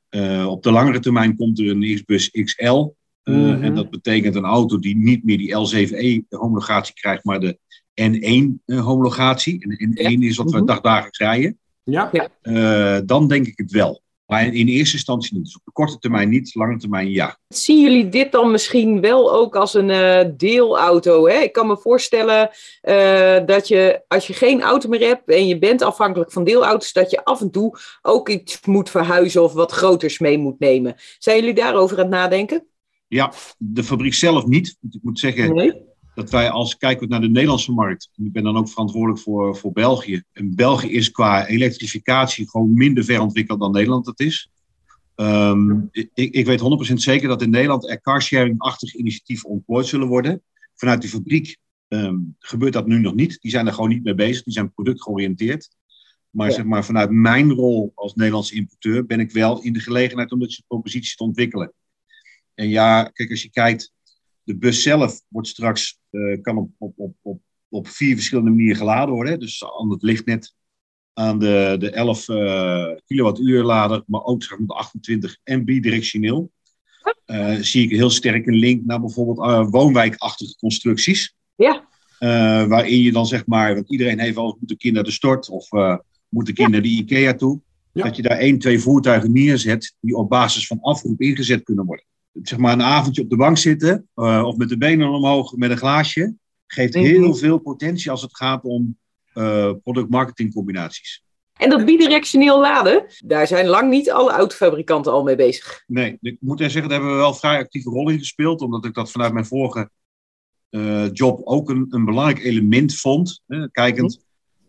Uh, 0.10 0.48
op 0.48 0.64
de 0.64 0.72
langere 0.72 1.00
termijn 1.00 1.36
komt 1.36 1.60
er 1.60 1.70
een 1.70 1.96
X-bus 1.96 2.30
XL. 2.30 2.88
Uh, 3.24 3.36
mm 3.36 3.64
En 3.64 3.76
dat 3.76 3.90
betekent 3.90 4.36
een 4.36 4.44
auto 4.44 4.80
die 4.80 4.98
niet 4.98 5.24
meer 5.24 5.38
die 5.38 5.54
L7E-homologatie 5.54 6.94
krijgt, 6.94 7.24
maar 7.24 7.40
de 7.40 7.60
N1-homologatie. 8.02 9.60
En 9.60 9.90
N1 9.90 10.20
is 10.20 10.38
wat 10.38 10.52
we 10.52 10.58
mhm. 10.58 10.66
dagdagelijks 10.66 11.18
rijden. 11.18 11.60
Ja. 11.92 12.12
Uh, 12.44 13.00
dan 13.06 13.28
denk 13.28 13.48
ik 13.48 13.58
het 13.58 13.72
wel. 13.72 14.02
Maar 14.30 14.46
in 14.46 14.68
eerste 14.68 14.96
instantie 14.96 15.34
niet. 15.34 15.44
Dus 15.44 15.56
op 15.56 15.62
de 15.66 15.72
korte 15.72 16.00
termijn 16.00 16.30
niet, 16.30 16.56
lange 16.56 16.78
termijn 16.78 17.10
ja. 17.10 17.38
Zien 17.48 17.82
jullie 17.82 18.10
dit 18.10 18.32
dan 18.32 18.52
misschien 18.52 19.02
wel 19.02 19.34
ook 19.34 19.56
als 19.56 19.74
een 19.74 19.90
uh, 19.90 20.22
deelauto? 20.38 21.28
Hè? 21.28 21.40
Ik 21.40 21.52
kan 21.52 21.68
me 21.68 21.78
voorstellen 21.78 22.50
uh, 22.82 23.46
dat 23.46 23.68
je, 23.68 24.02
als 24.08 24.28
je 24.28 24.34
geen 24.34 24.62
auto 24.62 24.90
meer 24.90 25.08
hebt 25.08 25.30
en 25.30 25.48
je 25.48 25.60
bent 25.60 25.82
afhankelijk 25.82 26.32
van 26.32 26.44
deelauto's, 26.44 26.94
dat 26.94 27.12
je 27.12 27.26
af 27.26 27.42
en 27.42 27.52
toe 27.52 27.78
ook 28.02 28.30
iets 28.30 28.66
moet 28.66 28.90
verhuizen 28.90 29.44
of 29.44 29.54
wat 29.54 29.72
groters 29.72 30.20
mee 30.20 30.38
moet 30.38 30.60
nemen. 30.60 30.96
Zijn 31.18 31.40
jullie 31.40 31.54
daarover 31.54 31.98
aan 31.98 32.04
het 32.04 32.14
nadenken? 32.14 32.68
Ja, 33.08 33.34
de 33.58 33.84
fabriek 33.84 34.14
zelf 34.14 34.46
niet. 34.46 34.78
Ik 34.92 35.00
moet 35.02 35.20
zeggen, 35.20 35.54
nee? 35.54 35.89
Dat 36.16 36.30
wij 36.30 36.50
als 36.50 36.78
kijken 36.78 37.10
naar 37.10 37.22
de 37.22 37.30
Nederlandse 37.30 37.72
markt, 37.72 38.10
en 38.16 38.26
ik 38.26 38.32
ben 38.32 38.44
dan 38.44 38.58
ook 38.58 38.70
verantwoordelijk 38.70 39.20
voor, 39.20 39.58
voor 39.58 39.72
België. 39.72 40.24
En 40.34 40.56
België 40.56 40.92
is 40.92 41.12
qua 41.12 41.48
elektrificatie 41.48 42.50
gewoon 42.50 42.74
minder 42.74 43.04
ver 43.04 43.22
ontwikkeld 43.22 43.60
dan 43.60 43.72
Nederland 43.72 44.06
dat 44.06 44.20
is. 44.20 44.50
Um, 45.16 45.90
ik, 45.92 46.10
ik 46.14 46.46
weet 46.46 46.92
100% 46.92 46.94
zeker 46.94 47.28
dat 47.28 47.42
in 47.42 47.50
Nederland 47.50 47.90
er 47.90 48.02
carsharing-achtige 48.02 48.98
initiatieven 48.98 49.50
ontplooid 49.50 49.86
zullen 49.86 50.08
worden. 50.08 50.42
Vanuit 50.76 51.02
de 51.02 51.08
fabriek 51.08 51.58
um, 51.88 52.36
gebeurt 52.40 52.74
dat 52.74 52.88
nu 52.88 53.00
nog 53.00 53.16
niet. 53.16 53.38
Die 53.42 53.52
zijn 53.52 53.68
er 53.68 53.74
gewoon 53.74 53.90
niet 53.90 54.04
mee 54.04 54.16
bezig. 54.16 54.44
Die 54.44 54.54
zijn 54.54 54.74
productgeoriënteerd. 54.74 55.70
Maar, 56.30 56.52
zeg 56.52 56.66
maar 56.66 56.86
vanuit 56.86 57.10
mijn 57.10 57.52
rol 57.52 57.92
als 57.96 58.14
Nederlandse 58.14 58.56
importeur 58.56 59.06
ben 59.06 59.20
ik 59.20 59.32
wel 59.32 59.62
in 59.62 59.74
de 59.74 59.80
gelegenheid 59.80 60.32
om 60.32 60.40
deze 60.40 60.64
proposities 60.68 61.16
te 61.16 61.24
ontwikkelen. 61.24 61.74
En 62.54 62.70
ja, 62.70 63.04
kijk, 63.04 63.30
als 63.30 63.42
je 63.42 63.50
kijkt 63.50 63.92
de 64.50 64.58
bus 64.58 64.82
zelf 64.82 65.22
wordt 65.28 65.48
straks, 65.48 66.00
uh, 66.12 66.42
kan 66.42 66.58
op, 66.58 66.70
op, 66.78 66.94
op, 66.98 67.16
op, 67.22 67.42
op 67.70 67.88
vier 67.88 68.16
verschillende 68.16 68.50
manieren 68.50 68.76
geladen 68.76 69.14
worden. 69.14 69.40
Dus 69.40 69.64
aan 69.80 69.92
het 69.92 70.02
lichtnet, 70.02 70.56
aan 71.14 71.40
de, 71.40 71.76
de 71.80 71.90
11 71.92 72.28
uh, 72.28 72.84
eh, 72.84 72.98
kilowattuur 73.06 73.64
lader, 73.64 74.04
maar 74.06 74.24
ook 74.24 74.44
zeg 74.44 74.58
maar, 74.58 74.68
de 74.68 74.74
28 74.74 75.38
en 75.44 75.66
bidirectioneel. 75.66 76.52
Uh, 77.26 77.56
zie 77.56 77.84
ik 77.84 77.90
heel 77.90 78.10
sterk 78.10 78.48
een 78.48 78.56
link 78.56 78.86
naar 78.86 79.00
bijvoorbeeld 79.00 79.70
woonwijkachtige 79.70 80.56
constructies. 80.56 81.36
Ja. 81.56 81.88
waarin 82.68 83.02
je 83.02 83.12
dan 83.12 83.26
zeg 83.26 83.46
maar, 83.46 83.74
want 83.74 83.92
iedereen 83.92 84.20
heeft 84.20 84.38
al 84.38 84.58
moet 84.60 84.72
een 84.72 84.78
kind 84.78 84.94
naar 84.94 85.04
de 85.04 85.12
stort 85.12 85.50
of 85.50 85.70
moet 86.30 86.48
een 86.48 86.54
kind 86.54 86.72
naar 86.72 86.82
de 86.82 86.88
IKEA 86.88 87.34
toe. 87.34 87.62
Dat 87.94 88.16
je 88.16 88.22
daar 88.22 88.38
één, 88.38 88.60
twee 88.60 88.80
voertuigen 88.80 89.32
neerzet 89.32 89.96
die 90.00 90.16
op 90.16 90.30
basis 90.30 90.68
van 90.68 90.82
afroep 90.82 91.22
ingezet 91.22 91.64
kunnen 91.64 91.86
worden 91.86 92.06
zeg 92.34 92.60
maar 92.60 92.74
een 92.74 92.82
avondje 92.82 93.22
op 93.22 93.30
de 93.30 93.36
bank 93.36 93.58
zitten 93.58 94.08
uh, 94.16 94.44
of 94.46 94.58
met 94.58 94.70
de 94.70 94.78
benen 94.78 95.10
omhoog 95.10 95.56
met 95.56 95.72
een 95.72 95.78
glaasje, 95.78 96.36
geeft 96.68 96.96
mhm. 96.96 97.04
heel 97.04 97.36
veel 97.36 97.58
potentie 97.58 98.12
als 98.12 98.22
het 98.22 98.36
gaat 98.36 98.64
om 98.64 98.98
uh, 99.34 99.72
product-marketing 99.84 100.54
combinaties. 100.54 101.24
En 101.54 101.70
dat 101.70 101.86
bidirectioneel 101.86 102.60
laden, 102.60 103.06
daar 103.26 103.48
zijn 103.48 103.68
lang 103.68 103.90
niet 103.90 104.12
alle 104.12 104.32
autofabrikanten 104.32 105.12
al 105.12 105.24
mee 105.24 105.36
bezig. 105.36 105.84
Nee, 105.88 106.18
ik 106.22 106.38
moet 106.40 106.60
zeggen, 106.60 106.82
daar 106.82 106.92
hebben 106.92 107.12
we 107.12 107.16
wel 107.16 107.34
vrij 107.34 107.58
actieve 107.58 107.90
rol 107.90 108.10
in 108.10 108.20
gespeeld, 108.20 108.62
omdat 108.62 108.86
ik 108.86 108.94
dat 108.94 109.12
vanuit 109.12 109.34
mijn 109.34 109.46
vorige 109.46 109.90
uh, 110.70 111.08
job 111.12 111.42
ook 111.44 111.70
een, 111.70 111.86
een 111.90 112.06
belangrijk 112.06 112.44
element 112.44 112.96
vond. 112.96 113.42
kijkend, 113.72 114.12
mhm. 114.12 114.24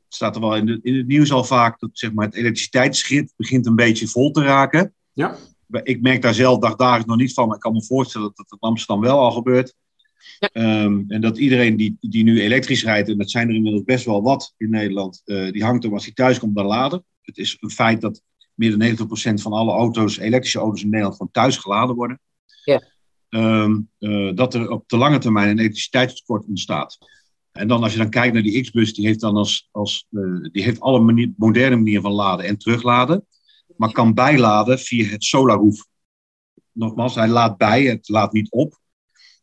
het 0.05 0.14
staat 0.14 0.35
er 0.35 0.40
wel 0.40 0.57
in, 0.57 0.67
de, 0.67 0.79
in 0.83 0.97
het 0.97 1.07
nieuws 1.07 1.33
al 1.33 1.45
vaak, 1.45 1.81
dat 1.81 1.90
zeg 1.93 2.12
maar, 2.12 2.26
het 2.26 2.35
elektriciteitsschip 2.35 3.31
begint 3.37 3.67
een 3.67 3.75
beetje 3.75 4.09
vol 4.09 4.31
te 4.31 4.43
raken. 4.43 4.95
Ja 5.12 5.37
ik 5.71 6.03
merk 6.03 6.23
daar 6.23 6.35
zelf 6.35 6.59
dagdagelijks 6.59 7.09
nog 7.09 7.17
niet 7.17 7.33
van, 7.33 7.47
maar 7.47 7.57
ik 7.57 7.62
kan 7.62 7.73
me 7.73 7.85
voorstellen 7.85 8.27
dat 8.27 8.37
dat 8.37 8.59
in 8.61 8.69
Amsterdam 8.69 9.00
wel 9.00 9.19
al 9.19 9.31
gebeurt. 9.31 9.75
Ja. 10.39 10.49
Ehm, 10.53 11.03
en 11.09 11.21
dat 11.21 11.39
iedereen 11.39 11.77
die, 11.77 11.97
die 12.00 12.25
nu 12.25 12.41
elektrisch 12.41 12.85
rijdt, 12.85 13.09
en 13.09 13.19
dat 13.19 13.31
zijn 13.31 13.49
er 13.49 13.55
inmiddels 13.55 13.85
best 13.85 14.05
wel 14.05 14.23
wat 14.23 14.55
in 14.57 14.71
Nederland, 14.71 15.23
uh, 15.25 15.53
die 15.53 15.65
hangt 15.65 15.85
er 15.85 15.93
als 15.93 16.05
hij 16.05 16.15
thuis 16.15 16.39
komt 16.39 16.55
naar 16.55 16.65
laden. 16.65 17.05
Het 17.23 17.39
is 17.39 17.57
een 17.61 17.71
feit 17.71 18.00
dat 18.00 18.23
meer 18.55 18.79
dan 18.79 18.81
90% 18.81 19.43
van 19.43 19.53
alle 19.53 19.73
auto's, 19.73 20.19
elektrische 20.19 20.59
auto's 20.59 20.83
in 20.83 20.91
Nederland, 20.91 21.17
van 21.17 21.31
thuis 21.31 21.57
geladen 21.57 21.97
worden. 21.97 22.21
Ja. 22.65 22.83
Um, 23.29 23.91
uh, 23.99 24.35
dat 24.35 24.55
er 24.55 24.71
op 24.71 24.89
de 24.89 24.97
lange 24.97 25.19
termijn 25.19 25.49
een 25.49 25.59
elektriciteitstekort 25.59 26.47
ontstaat. 26.47 26.99
En 27.53 27.69
dan 27.69 27.83
als 27.83 27.93
je 27.93 27.99
dan 27.99 28.11
kijkt 28.11 28.35
naar 28.35 28.43
die 28.43 28.61
X-bus, 28.62 28.95
die 28.95 29.07
heeft 29.07 29.21
dan 29.21 29.37
als, 29.37 29.69
als 29.71 30.07
uh, 30.11 30.49
die 30.53 30.62
heeft 30.62 30.81
alle 30.81 31.00
manier, 31.00 31.33
moderne 31.37 31.77
manieren 31.77 32.03
van 32.03 32.12
laden 32.12 32.47
en 32.47 32.59
terugladen 32.59 33.27
maar 33.81 33.93
kan 33.93 34.15
bijladen 34.15 34.79
via 34.79 35.09
het 35.09 35.25
solarroof. 35.25 35.87
Nogmaals, 36.73 37.15
hij 37.15 37.29
laat 37.29 37.57
bij, 37.57 37.85
het 37.85 38.09
laat 38.09 38.33
niet 38.33 38.51
op. 38.51 38.81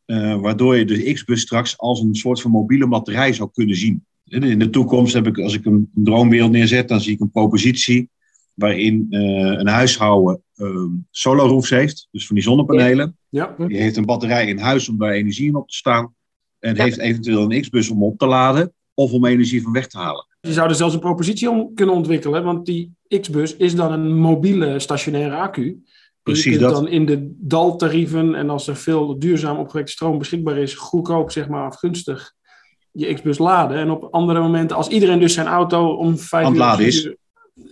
Uh, 0.05 0.39
waardoor 0.39 0.77
je 0.77 0.85
de 0.85 1.13
X-bus 1.13 1.41
straks 1.41 1.77
als 1.77 1.99
een 1.99 2.15
soort 2.15 2.41
van 2.41 2.51
mobiele 2.51 2.87
batterij 2.87 3.33
zou 3.33 3.49
kunnen 3.53 3.75
zien. 3.75 4.05
In 4.23 4.59
de 4.59 4.69
toekomst 4.69 5.13
heb 5.13 5.27
ik, 5.27 5.37
als 5.37 5.53
ik 5.53 5.65
een, 5.65 5.89
droomwereld 5.93 6.51
neerzet, 6.51 6.87
dan 6.87 7.01
zie 7.01 7.13
ik 7.13 7.19
een 7.19 7.31
propositie 7.31 8.09
waarin 8.53 9.07
uh, 9.09 9.19
een 9.59 9.67
huishouden 9.67 10.43
uh, 10.55 10.85
solarroofs 11.11 11.69
heeft, 11.69 12.07
dus 12.11 12.25
van 12.25 12.35
die 12.35 12.43
zonnepanelen. 12.43 13.17
Ja. 13.29 13.55
Die 13.67 13.77
heeft 13.77 13.97
een 13.97 14.05
batterij 14.05 14.47
in 14.47 14.59
huis 14.59 14.89
om 14.89 14.97
daar 14.97 15.11
energie 15.11 15.47
in 15.47 15.55
op 15.55 15.69
te 15.69 15.75
staan. 15.75 16.15
En 16.59 16.81
heeft 16.81 16.97
eventueel 16.97 17.51
een 17.51 17.61
X-bus 17.61 17.89
om 17.89 18.03
op 18.03 18.17
te 18.17 18.25
laden 18.25 18.73
of 18.93 19.11
om 19.11 19.25
energie 19.25 19.61
van 19.61 19.71
weg 19.71 19.87
te 19.87 19.97
halen. 19.97 20.26
Je 20.39 20.53
zou 20.53 20.69
er 20.69 20.75
zelfs 20.75 20.93
een 20.93 20.99
propositie 20.99 21.49
om 21.49 21.73
kunnen 21.73 21.95
ontwikkelen, 21.95 22.43
want 22.43 22.65
die 22.65 22.91
X-bus 23.19 23.55
is 23.55 23.75
dan 23.75 23.91
een 23.91 24.15
mobiele 24.15 24.79
stationaire 24.79 25.35
accu. 25.35 25.83
Precies 26.23 26.43
je 26.43 26.49
kunt 26.49 26.61
dat. 26.61 26.73
dan 26.73 26.87
in 26.87 27.05
de 27.05 27.33
daltarieven 27.37 28.35
en 28.35 28.49
als 28.49 28.67
er 28.67 28.75
veel 28.75 29.19
duurzaam 29.19 29.57
opgewekte 29.57 29.91
stroom 29.91 30.17
beschikbaar 30.17 30.57
is, 30.57 30.75
goedkoop 30.75 31.31
zeg 31.31 31.47
maar 31.47 31.65
afgunstig 31.65 32.35
je 32.91 33.13
X-bus 33.13 33.37
laden. 33.37 33.77
En 33.77 33.89
op 33.89 34.07
andere 34.11 34.39
momenten, 34.39 34.77
als 34.77 34.87
iedereen 34.87 35.19
dus 35.19 35.33
zijn 35.33 35.47
auto 35.47 35.93
om 35.93 36.17
vijf 36.17 36.49
uur, 36.49 36.79
is. 36.79 37.09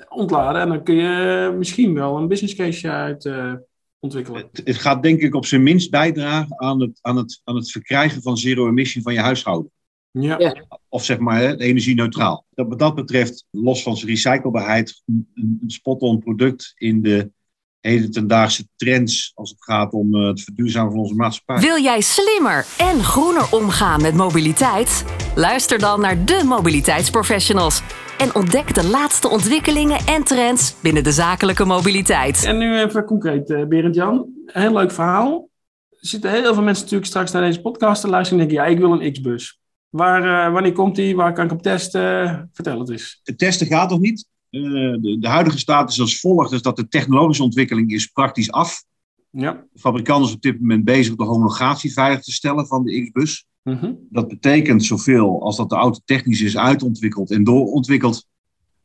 ontladen, 0.10 0.62
en 0.62 0.67
dan 0.67 0.84
kun 0.84 0.95
je 0.95 1.53
misschien 1.57 1.93
wel 1.93 2.17
een 2.17 2.27
business 2.27 2.55
case 2.55 2.89
uit 2.89 3.25
uh, 3.25 3.53
ontwikkelen. 4.00 4.50
Het, 4.51 4.62
het, 4.67 4.77
gaat 4.77 5.03
denk 5.03 5.22
ik 5.22 5.36
op 5.36 5.45
zijn 5.45 5.63
minst 5.63 5.89
bijdragen 5.89 6.60
aan 6.60 6.81
het, 6.81 7.00
aan 7.01 7.17
het, 7.17 7.41
aan 7.43 7.55
het 7.55 7.72
verkrijgen 7.72 8.22
van 8.22 8.38
zero 8.38 8.67
emission 8.67 9.03
van 9.03 9.13
je 9.13 9.19
huishouden. 9.19 9.72
Ja. 10.19 10.65
Of 10.89 11.05
zeg 11.05 11.19
maar 11.19 11.53
energie-neutraal. 11.55 12.45
Dat, 12.50 12.67
wat 12.67 12.79
dat 12.79 12.95
betreft, 12.95 13.45
los 13.51 13.84
van 13.84 13.98
zijn 13.98 14.10
recyclebaarheid, 14.10 15.01
een, 15.05 15.29
een 15.34 15.62
spot-on 15.67 16.19
product 16.19 16.74
in 16.77 17.01
de 17.01 17.31
hedendaagse 17.79 18.67
trends 18.75 19.31
als 19.34 19.50
het 19.50 19.63
gaat 19.63 19.93
om 19.93 20.15
uh, 20.15 20.27
het 20.27 20.41
verduurzamen 20.41 20.91
van 20.91 21.00
onze 21.00 21.15
maatschappij. 21.15 21.60
Wil 21.60 21.84
jij 21.84 22.01
slimmer 22.01 22.65
en 22.77 23.03
groener 23.03 23.48
omgaan 23.51 24.01
met 24.01 24.13
mobiliteit? 24.13 25.05
Luister 25.36 25.79
dan 25.79 26.01
naar 26.01 26.25
de 26.25 26.41
mobiliteitsprofessionals 26.45 27.81
en 28.17 28.36
ontdek 28.36 28.74
de 28.74 28.88
laatste 28.88 29.29
ontwikkelingen 29.29 30.00
en 30.05 30.24
trends 30.24 30.75
binnen 30.81 31.03
de 31.03 31.12
zakelijke 31.12 31.65
mobiliteit. 31.65 32.43
En 32.43 32.57
nu 32.57 32.79
even 32.79 33.05
concreet, 33.05 33.50
uh, 33.50 33.65
Berend-Jan. 33.65 34.34
Heel 34.45 34.74
leuk 34.74 34.91
verhaal. 34.91 35.50
Er 35.89 36.07
zitten 36.07 36.31
heel 36.31 36.53
veel 36.53 36.63
mensen 36.63 36.84
natuurlijk 36.84 37.10
straks 37.10 37.31
naar 37.31 37.41
deze 37.41 37.62
podcast 37.62 38.01
te 38.01 38.07
luisteren 38.07 38.41
en 38.41 38.48
denken, 38.48 38.65
ja, 38.65 38.72
ik 38.72 38.79
wil 38.79 38.91
een 38.91 39.12
X-bus. 39.12 39.60
Waar, 39.95 40.47
uh, 40.47 40.53
wanneer 40.53 40.71
komt 40.71 40.95
die? 40.95 41.15
Waar 41.15 41.33
kan 41.33 41.45
ik 41.45 41.51
op 41.51 41.61
testen? 41.61 42.49
Vertel 42.53 42.79
het 42.79 42.89
eens. 42.89 43.19
Het 43.23 43.37
testen 43.37 43.67
gaat 43.67 43.89
nog 43.89 43.99
niet. 43.99 44.27
Uh, 44.51 45.01
de, 45.01 45.17
de, 45.19 45.27
huidige 45.27 45.57
staat 45.57 45.89
is 45.89 45.99
als 45.99 46.19
volgt. 46.19 46.49
Dus 46.49 46.61
dat 46.61 46.75
de 46.75 46.87
technologische 46.87 47.43
ontwikkeling 47.43 47.91
is 47.91 48.05
praktisch 48.05 48.51
af. 48.51 48.83
Ja. 49.29 49.51
De 49.73 49.79
fabrikant 49.79 50.25
is 50.25 50.33
op 50.33 50.41
dit 50.41 50.59
moment 50.59 50.83
bezig 50.83 51.15
de 51.15 51.23
homologatie 51.23 51.93
veilig 51.93 52.21
te 52.21 52.31
stellen 52.31 52.67
van 52.67 52.83
de 52.83 53.03
X-bus. 53.03 53.45
Mm 53.63 53.77
-hmm. 53.77 53.97
Dat 54.09 54.27
betekent 54.27 54.85
zoveel 54.85 55.43
als 55.43 55.57
dat 55.57 55.69
de 55.69 55.75
auto 55.75 55.99
technisch 56.05 56.41
is 56.41 56.57
uitontwikkeld 56.57 57.31
en 57.31 57.43
doorontwikkeld 57.43 58.25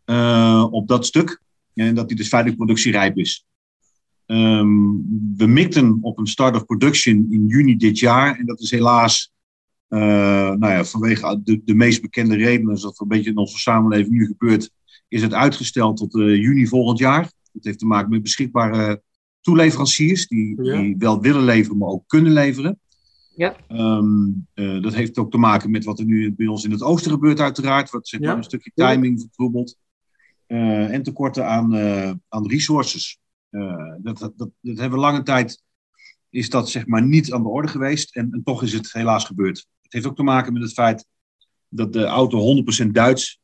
uh, 0.07 0.67
op 0.71 0.89
dat 0.89 1.07
stuk. 1.07 1.43
En 1.75 1.95
dat 1.95 2.09
die 2.09 2.17
dus 2.17 2.29
feitelijk 2.29 2.61
productierijp 2.61 3.17
is. 3.17 3.47
Um, 4.27 5.05
we 5.37 5.47
mikten 5.47 5.99
op 6.01 6.19
een 6.19 6.27
start 6.27 6.57
of 6.57 6.67
production 6.67 7.27
in 7.31 7.47
juni 7.47 7.77
dit 7.77 7.99
jaar. 7.99 8.39
En 8.39 8.47
dat 8.47 8.61
is 8.61 8.71
helaas 8.71 9.30
nou 9.99 10.73
ja, 10.73 10.85
vanwege 10.85 11.41
de, 11.45 11.61
de 11.65 11.75
meest 11.75 12.01
bekende 12.01 12.37
redenen, 12.37 12.79
zoals 12.79 12.97
dat 12.97 13.01
een 13.01 13.17
beetje 13.17 13.31
in 13.31 13.37
onze 13.37 13.59
samenleving 13.59 14.11
nu 14.11 14.27
gebeurt, 14.27 14.71
is 15.09 15.23
het 15.23 15.35
uitgesteld 15.35 15.97
tot 15.97 16.15
uh, 16.15 16.37
juni 16.37 16.67
volgend 16.67 16.99
jaar. 16.99 17.33
Dat 17.53 17.65
heeft 17.65 17.79
te 17.79 17.87
maken 17.87 18.11
met 18.11 18.23
beschikbare 18.23 19.03
toeleveranciers 19.41 20.27
die, 20.27 20.63
die 20.63 20.97
wel 20.99 21.21
willen 21.21 21.45
leveren, 21.45 21.79
maar 21.79 21.89
ook 21.89 22.05
kunnen 22.07 22.33
leveren. 22.33 22.81
Ja. 23.37 23.57
Um, 23.69 24.47
uh, 24.55 24.83
dat 24.83 24.95
heeft 24.95 25.19
ook 25.19 25.31
te 25.31 25.39
maken 25.39 25.71
met 25.71 25.85
wat 25.85 25.99
er 25.99 26.05
nu 26.05 26.35
bij 26.35 26.47
ons 26.47 26.65
in 26.65 26.71
het 26.71 26.83
oosten 26.83 27.11
gebeurt, 27.11 27.41
uiteraard. 27.41 27.91
Wat 27.91 28.09
zeg 28.09 28.21
maar, 28.21 28.37
een 28.37 28.45
stukje 28.45 28.71
timing 28.75 29.21
vertroebelt. 29.21 29.77
en 30.47 31.03
tekorten 31.03 31.47
aan, 31.47 31.75
aan 32.29 32.47
resources. 32.47 33.19
dat, 33.99 34.19
dat, 34.19 34.33
dat, 34.37 34.51
hebben 34.63 34.91
we 34.91 35.05
lange 35.05 35.23
tijd, 35.23 35.63
is 36.29 36.51
dat 36.51 36.71
zeg 36.71 36.87
maar 36.87 37.03
niet 37.03 37.33
aan 37.33 37.43
de 37.43 37.49
orde 37.49 37.69
geweest. 37.69 38.17
En, 38.17 38.33
en, 38.33 38.43
toch 38.43 38.63
is 38.63 38.73
het 38.73 38.93
helaas 38.93 39.25
gebeurd. 39.25 39.67
Het 39.91 40.03
heeft 40.03 40.07
ook 40.07 40.17
te 40.17 40.23
maken 40.23 40.53
met 40.53 40.63
het 40.63 40.73
feit 40.73 41.07
dat 41.69 41.93
de 41.93 42.05
auto 42.05 42.63
100% 42.85 42.87
Duits 42.87 43.41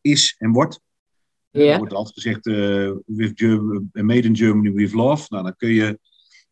is 0.00 0.34
en 0.38 0.52
wordt. 0.52 0.80
Er 1.50 1.78
wordt 1.78 1.92
altijd 1.92 2.14
gezegd, 2.14 2.44
with 3.06 3.32
Germany, 3.34 3.86
made 3.92 4.22
in 4.22 4.36
Germany 4.36 4.72
with 4.72 4.92
love. 4.92 5.26
Nou, 5.28 5.42
dan 5.44 5.56
kun 5.56 5.68
je, 5.68 5.98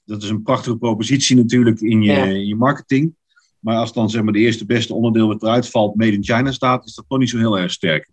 dat 0.05 0.23
is 0.23 0.29
een 0.29 0.43
prachtige 0.43 0.77
propositie 0.77 1.37
natuurlijk 1.37 1.81
in 1.81 2.03
je, 2.03 2.13
in 2.13 2.47
je 2.47 2.57
marketing. 2.57 3.15
Maar 3.61 3.77
als 3.77 3.93
dan 3.93 4.11
zeg 4.11 4.23
maar 4.23 4.33
de 4.33 4.39
eerste 4.39 4.67
beste 4.67 4.95
onderdeel 4.95 5.27
wat 5.27 5.43
eruit 5.43 5.69
valt, 5.69 5.95
made 5.95 6.13
in 6.13 6.25
China 6.25 6.53
staat, 6.53 6.87
is 6.87 6.95
dat 6.95 7.05
toch 7.09 7.19
niet 7.19 7.31
zo 7.31 7.39
heel 7.39 7.59
erg 7.59 7.73
sterk. 7.73 8.11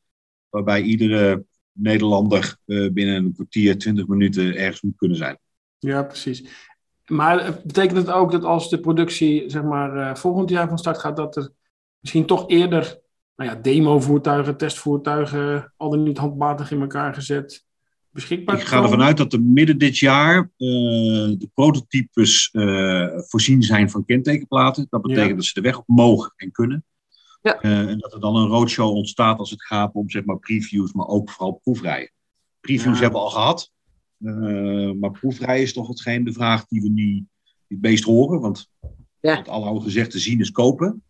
waarbij 0.49 0.83
iedere 0.83 1.45
Nederlander 1.76 2.56
uh, 2.66 2.92
binnen 2.92 3.14
een 3.14 3.35
kwartier, 3.35 3.78
20 3.78 4.06
minuten 4.06 4.56
ergens 4.56 4.80
moet 4.80 4.97
kunnen 4.97 5.16
zijn. 5.16 5.38
Ja, 5.78 6.02
precies. 6.02 6.45
Maar 7.06 7.38
eh, 7.38 7.52
betekent 7.64 7.97
het 7.97 8.11
ook 8.11 8.33
dat 8.33 8.45
als 8.45 8.71
de 8.71 8.80
productie 8.80 9.50
zeg 9.50 9.62
maar, 9.62 10.18
volgend 10.18 10.50
jaar 10.50 10.68
van 10.68 10.78
start 10.78 10.99
gaat, 10.99 11.16
dat 11.16 11.37
er 11.37 11.50
misschien 12.00 12.26
toch 12.26 12.49
eerder 12.49 13.00
nou 13.37 13.50
ja, 13.50 13.56
demo-voertuigen, 13.56 14.56
testvoertuigen, 14.56 15.73
al 15.76 15.90
dan 15.90 16.02
niet 16.02 16.18
handmatig 16.18 16.71
in 16.71 16.80
elkaar 16.80 17.14
gezet, 17.14 17.66
beschikbaar 18.11 18.56
Ik 18.59 18.66
ga 18.66 18.83
ervan 18.83 19.02
uit 19.02 19.16
dat 19.16 19.33
er 19.33 19.42
midden 19.42 19.78
dit 19.78 19.99
jaar 19.99 20.37
uh, 20.37 20.49
de 21.38 21.49
prototypes 21.54 22.49
uh, 22.52 23.09
voorzien 23.16 23.62
zijn 23.62 23.90
van 23.90 24.04
kentekenplaten. 24.04 24.87
Dat 24.90 25.02
betekent 25.02 25.37
dat 25.37 25.45
ze 25.45 25.54
de 25.54 25.61
weg 25.61 25.78
op 25.78 25.87
mogen 25.87 26.33
en 26.37 26.50
kunnen. 26.50 26.85
Ja. 27.43 27.64
Uh, 27.64 27.88
en 27.88 27.99
dat 27.99 28.12
er 28.12 28.21
dan 28.21 28.37
een 28.37 28.49
roadshow 28.49 28.95
ontstaat 28.95 29.38
als 29.38 29.50
het 29.50 29.62
gaat 29.62 29.95
om 29.95 30.11
zeg 30.11 30.25
maar, 30.25 30.38
previews, 30.38 30.93
maar 30.93 31.07
ook 31.07 31.31
vooral 31.31 31.52
proefrijden. 31.52 32.11
Previews 32.61 32.97
ja. 32.97 33.02
hebben 33.02 33.21
we 33.21 33.26
al 33.26 33.33
gehad. 33.33 33.73
maar 34.99 35.11
proefrijden 35.11 35.62
is 35.62 35.73
toch 35.73 35.88
hetgeen 35.88 36.25
de 36.25 36.33
vraag 36.33 36.66
die 36.66 36.83
we 36.83 36.88
nu 36.88 37.26
het 37.69 37.81
meest 37.81 38.05
horen. 38.05 38.40
Want 38.40 38.71
ja. 39.26 39.37
Wat 39.37 39.49
alle 39.49 39.66
oude 39.66 39.81
gezegd 39.81 40.12
zien 40.12 40.40
is 40.40 40.50
kopen. 40.50 41.02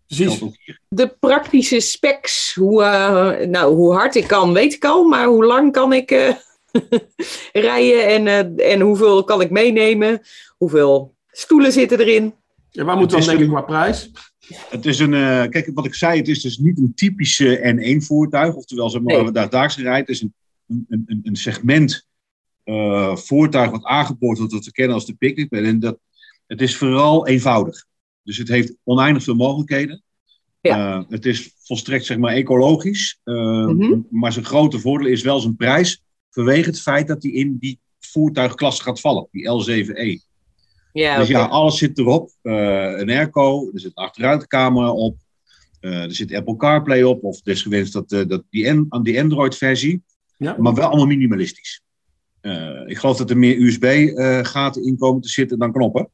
De 0.89 1.17
praktische 1.21 1.81
specs, 1.81 2.55
hoe, 2.55 2.83
uh, 2.83 3.47
nou, 3.47 3.75
hoe 3.75 3.95
hard 3.95 4.15
ik 4.15 4.27
kan, 4.27 4.53
weet 4.53 4.75
ik 4.75 4.85
al. 4.85 5.05
Maar 5.05 5.27
hoe 5.27 5.45
lang 5.45 5.73
kan 5.73 5.93
ik 5.93 6.11
uh, 6.11 6.35
rijden 7.69 8.07
en, 8.07 8.27
uh, 8.59 8.73
en 8.73 8.81
hoeveel 8.81 9.25
kan 9.25 9.41
ik 9.41 9.51
meenemen? 9.51 10.21
Hoeveel 10.57 11.15
stoelen 11.31 11.73
zitten 11.73 12.01
erin? 12.01 12.35
Ja, 12.71 12.85
waar 12.85 12.97
moeten 12.97 13.19
we 13.19 13.25
dan 13.25 13.37
denken 13.37 13.55
qua 13.55 13.63
prijs? 13.63 14.11
Het 14.49 14.87
is 14.87 14.99
een, 14.99 15.11
kijk, 15.51 15.71
wat 15.75 15.87
ik 15.87 15.95
zei, 15.95 16.19
het 16.19 16.29
is 16.29 16.41
dus 16.41 16.59
niet 16.59 16.79
een 16.79 16.95
typische 16.95 17.75
N1 17.77 18.05
voertuig. 18.05 18.55
Oftewel, 18.55 18.91
zeg 18.91 19.03
maar, 19.03 19.15
nee. 19.15 19.23
waar 19.23 19.33
we 19.33 19.49
dagelijks 19.49 19.77
rijden. 19.77 20.01
Het 20.01 20.09
is 20.09 20.23
een, 20.23 20.35
een, 20.67 21.05
een, 21.07 21.21
een 21.23 21.37
segment 21.37 22.07
voertuig 23.15 23.71
wat 23.71 23.85
aangeboord 23.85 24.39
wordt, 24.39 24.53
wat 24.53 24.65
we 24.65 24.73
kennen 24.73 24.95
als 24.95 25.07
de 25.07 25.15
pick-up. 25.15 25.53
En 25.53 25.81
dat, 25.81 25.99
het 26.47 26.61
is 26.61 26.77
vooral 26.77 27.27
eenvoudig. 27.27 27.87
Dus 28.23 28.39
het 28.39 28.49
heeft 28.49 28.75
oneindig 28.85 29.23
veel 29.23 29.35
mogelijkheden. 29.35 30.03
Ja. 30.61 30.99
Uh, 30.99 31.05
het 31.09 31.27
is 31.27 31.55
volstrekt 31.63 32.05
zeg 32.05 32.19
maar 32.19 32.33
ecologisch. 32.33 33.21
Mm 33.25 33.81
-hmm. 33.81 34.07
Maar 34.11 34.33
zijn 34.33 34.45
grote 34.45 34.79
voordeel 34.79 35.09
is 35.09 35.23
wel 35.23 35.41
zijn 35.41 35.57
prijs. 35.57 36.03
Vanwege 36.31 36.69
het 36.69 36.81
feit 36.81 37.07
dat 37.07 37.23
hij 37.23 37.33
in 37.33 37.57
die 37.59 37.79
voertuigklasse 38.01 38.83
gaat 38.83 39.01
vallen. 39.01 39.29
Die 39.31 39.45
L7E. 39.45 40.25
Ja, 40.99 41.19
dus 41.19 41.29
okay. 41.29 41.43
ja, 41.43 41.49
alles 41.49 41.79
zit 41.79 41.99
erop. 41.99 42.31
Uh, 42.43 42.99
een 42.99 43.11
airco, 43.11 43.71
er 43.73 43.81
zit 43.81 43.91
een 43.95 44.05
achteruitcamera 44.05 44.93
op. 44.93 45.17
er 45.81 46.15
zit 46.15 46.35
Apple 46.35 46.57
CarPlay 46.57 47.03
op. 47.03 47.25
Of 47.25 47.41
desgewenst 47.41 47.93
dat, 47.93 48.09
dat 48.09 48.43
die, 48.51 48.87
die 49.03 49.21
Android-versie. 49.21 50.03
Ja. 50.37 50.57
Maar 50.59 50.75
wel 50.75 50.87
allemaal 50.87 51.07
minimalistisch. 51.07 51.83
ik 52.87 52.99
geloof 52.99 53.17
dat 53.17 53.31
er 53.31 53.39
meer 53.39 53.59
USB-gaten 53.59 54.87
in 54.87 54.97
komen 54.99 55.21
te 55.21 55.29
zitten 55.29 55.59
dan 55.59 55.73
knoppen. 55.73 56.11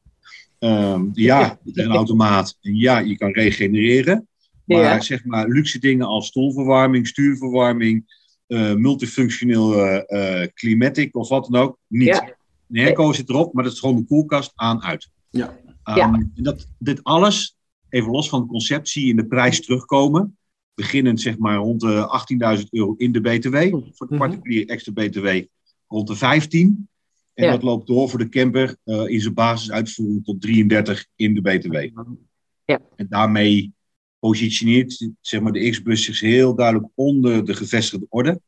Um, 0.59 1.09
ja, 1.13 1.59
een 1.73 1.91
automaat. 1.91 2.57
En 2.61 2.75
ja, 2.75 2.99
je 2.99 3.17
kan 3.17 3.31
regenereren. 3.31 4.27
Maar 4.65 5.03
zeg 5.03 5.25
maar, 5.25 5.47
luxe 5.47 5.79
dingen 5.79 6.05
als 6.05 6.27
stoelverwarming, 6.27 7.07
stuurverwarming, 7.07 8.21
uh, 8.47 8.73
multifunctioneel 8.73 9.87
uh, 9.87 10.47
climatic 10.53 11.15
of 11.15 11.29
wat 11.29 11.47
dan 11.49 11.61
ook, 11.61 11.77
niet. 11.87 12.07
Ja. 12.07 12.35
Een 12.69 12.85
airco 12.85 13.13
zit 13.13 13.29
erop, 13.29 13.53
maar 13.53 13.63
dat 13.63 13.73
is 13.73 13.79
gewoon 13.79 13.95
de 13.95 14.05
koelkast 14.05 14.51
aan-uit. 14.55 15.09
Ja. 15.29 15.59
Um, 15.85 15.95
ja. 15.95 16.29
Dat, 16.33 16.67
dit 16.77 17.03
alles, 17.03 17.57
even 17.89 18.11
los 18.11 18.29
van 18.29 18.39
het 18.39 18.49
concept, 18.49 18.89
zie 18.89 19.03
je 19.03 19.09
in 19.09 19.15
de 19.15 19.25
prijs 19.25 19.61
terugkomen. 19.61 20.37
Beginnend 20.73 21.21
zeg 21.21 21.37
maar 21.37 21.57
rond 21.57 21.81
de 21.81 22.25
18.000 22.57 22.63
euro 22.69 22.95
in 22.97 23.11
de 23.11 23.21
BTW. 23.21 23.57
Voor 23.69 24.07
de 24.07 24.15
mhm. 24.15 24.17
particulier 24.17 24.67
extra 24.69 24.91
BTW 24.91 25.27
rond 25.87 26.07
de 26.07 26.15
15. 26.15 26.87
En 27.33 27.51
dat 27.51 27.63
loopt 27.63 27.87
door 27.87 28.09
voor 28.09 28.19
de 28.19 28.29
camper 28.29 28.75
uh, 28.85 29.07
in 29.07 29.21
zijn 29.21 29.33
basisuitvoering 29.33 30.23
tot 30.23 30.41
33 30.41 31.05
in 31.15 31.33
de 31.33 31.41
BTW. 31.41 31.75
Ja. 32.65 32.81
En 32.95 33.07
daarmee 33.09 33.73
positioneert 34.19 35.09
zeg 35.21 35.41
maar, 35.41 35.51
de 35.51 35.69
X-bus 35.69 36.03
zich 36.03 36.19
heel 36.19 36.55
duidelijk 36.55 36.87
onder 36.95 37.45
de 37.45 37.53
gevestigde 37.53 38.05
orde. 38.09 38.41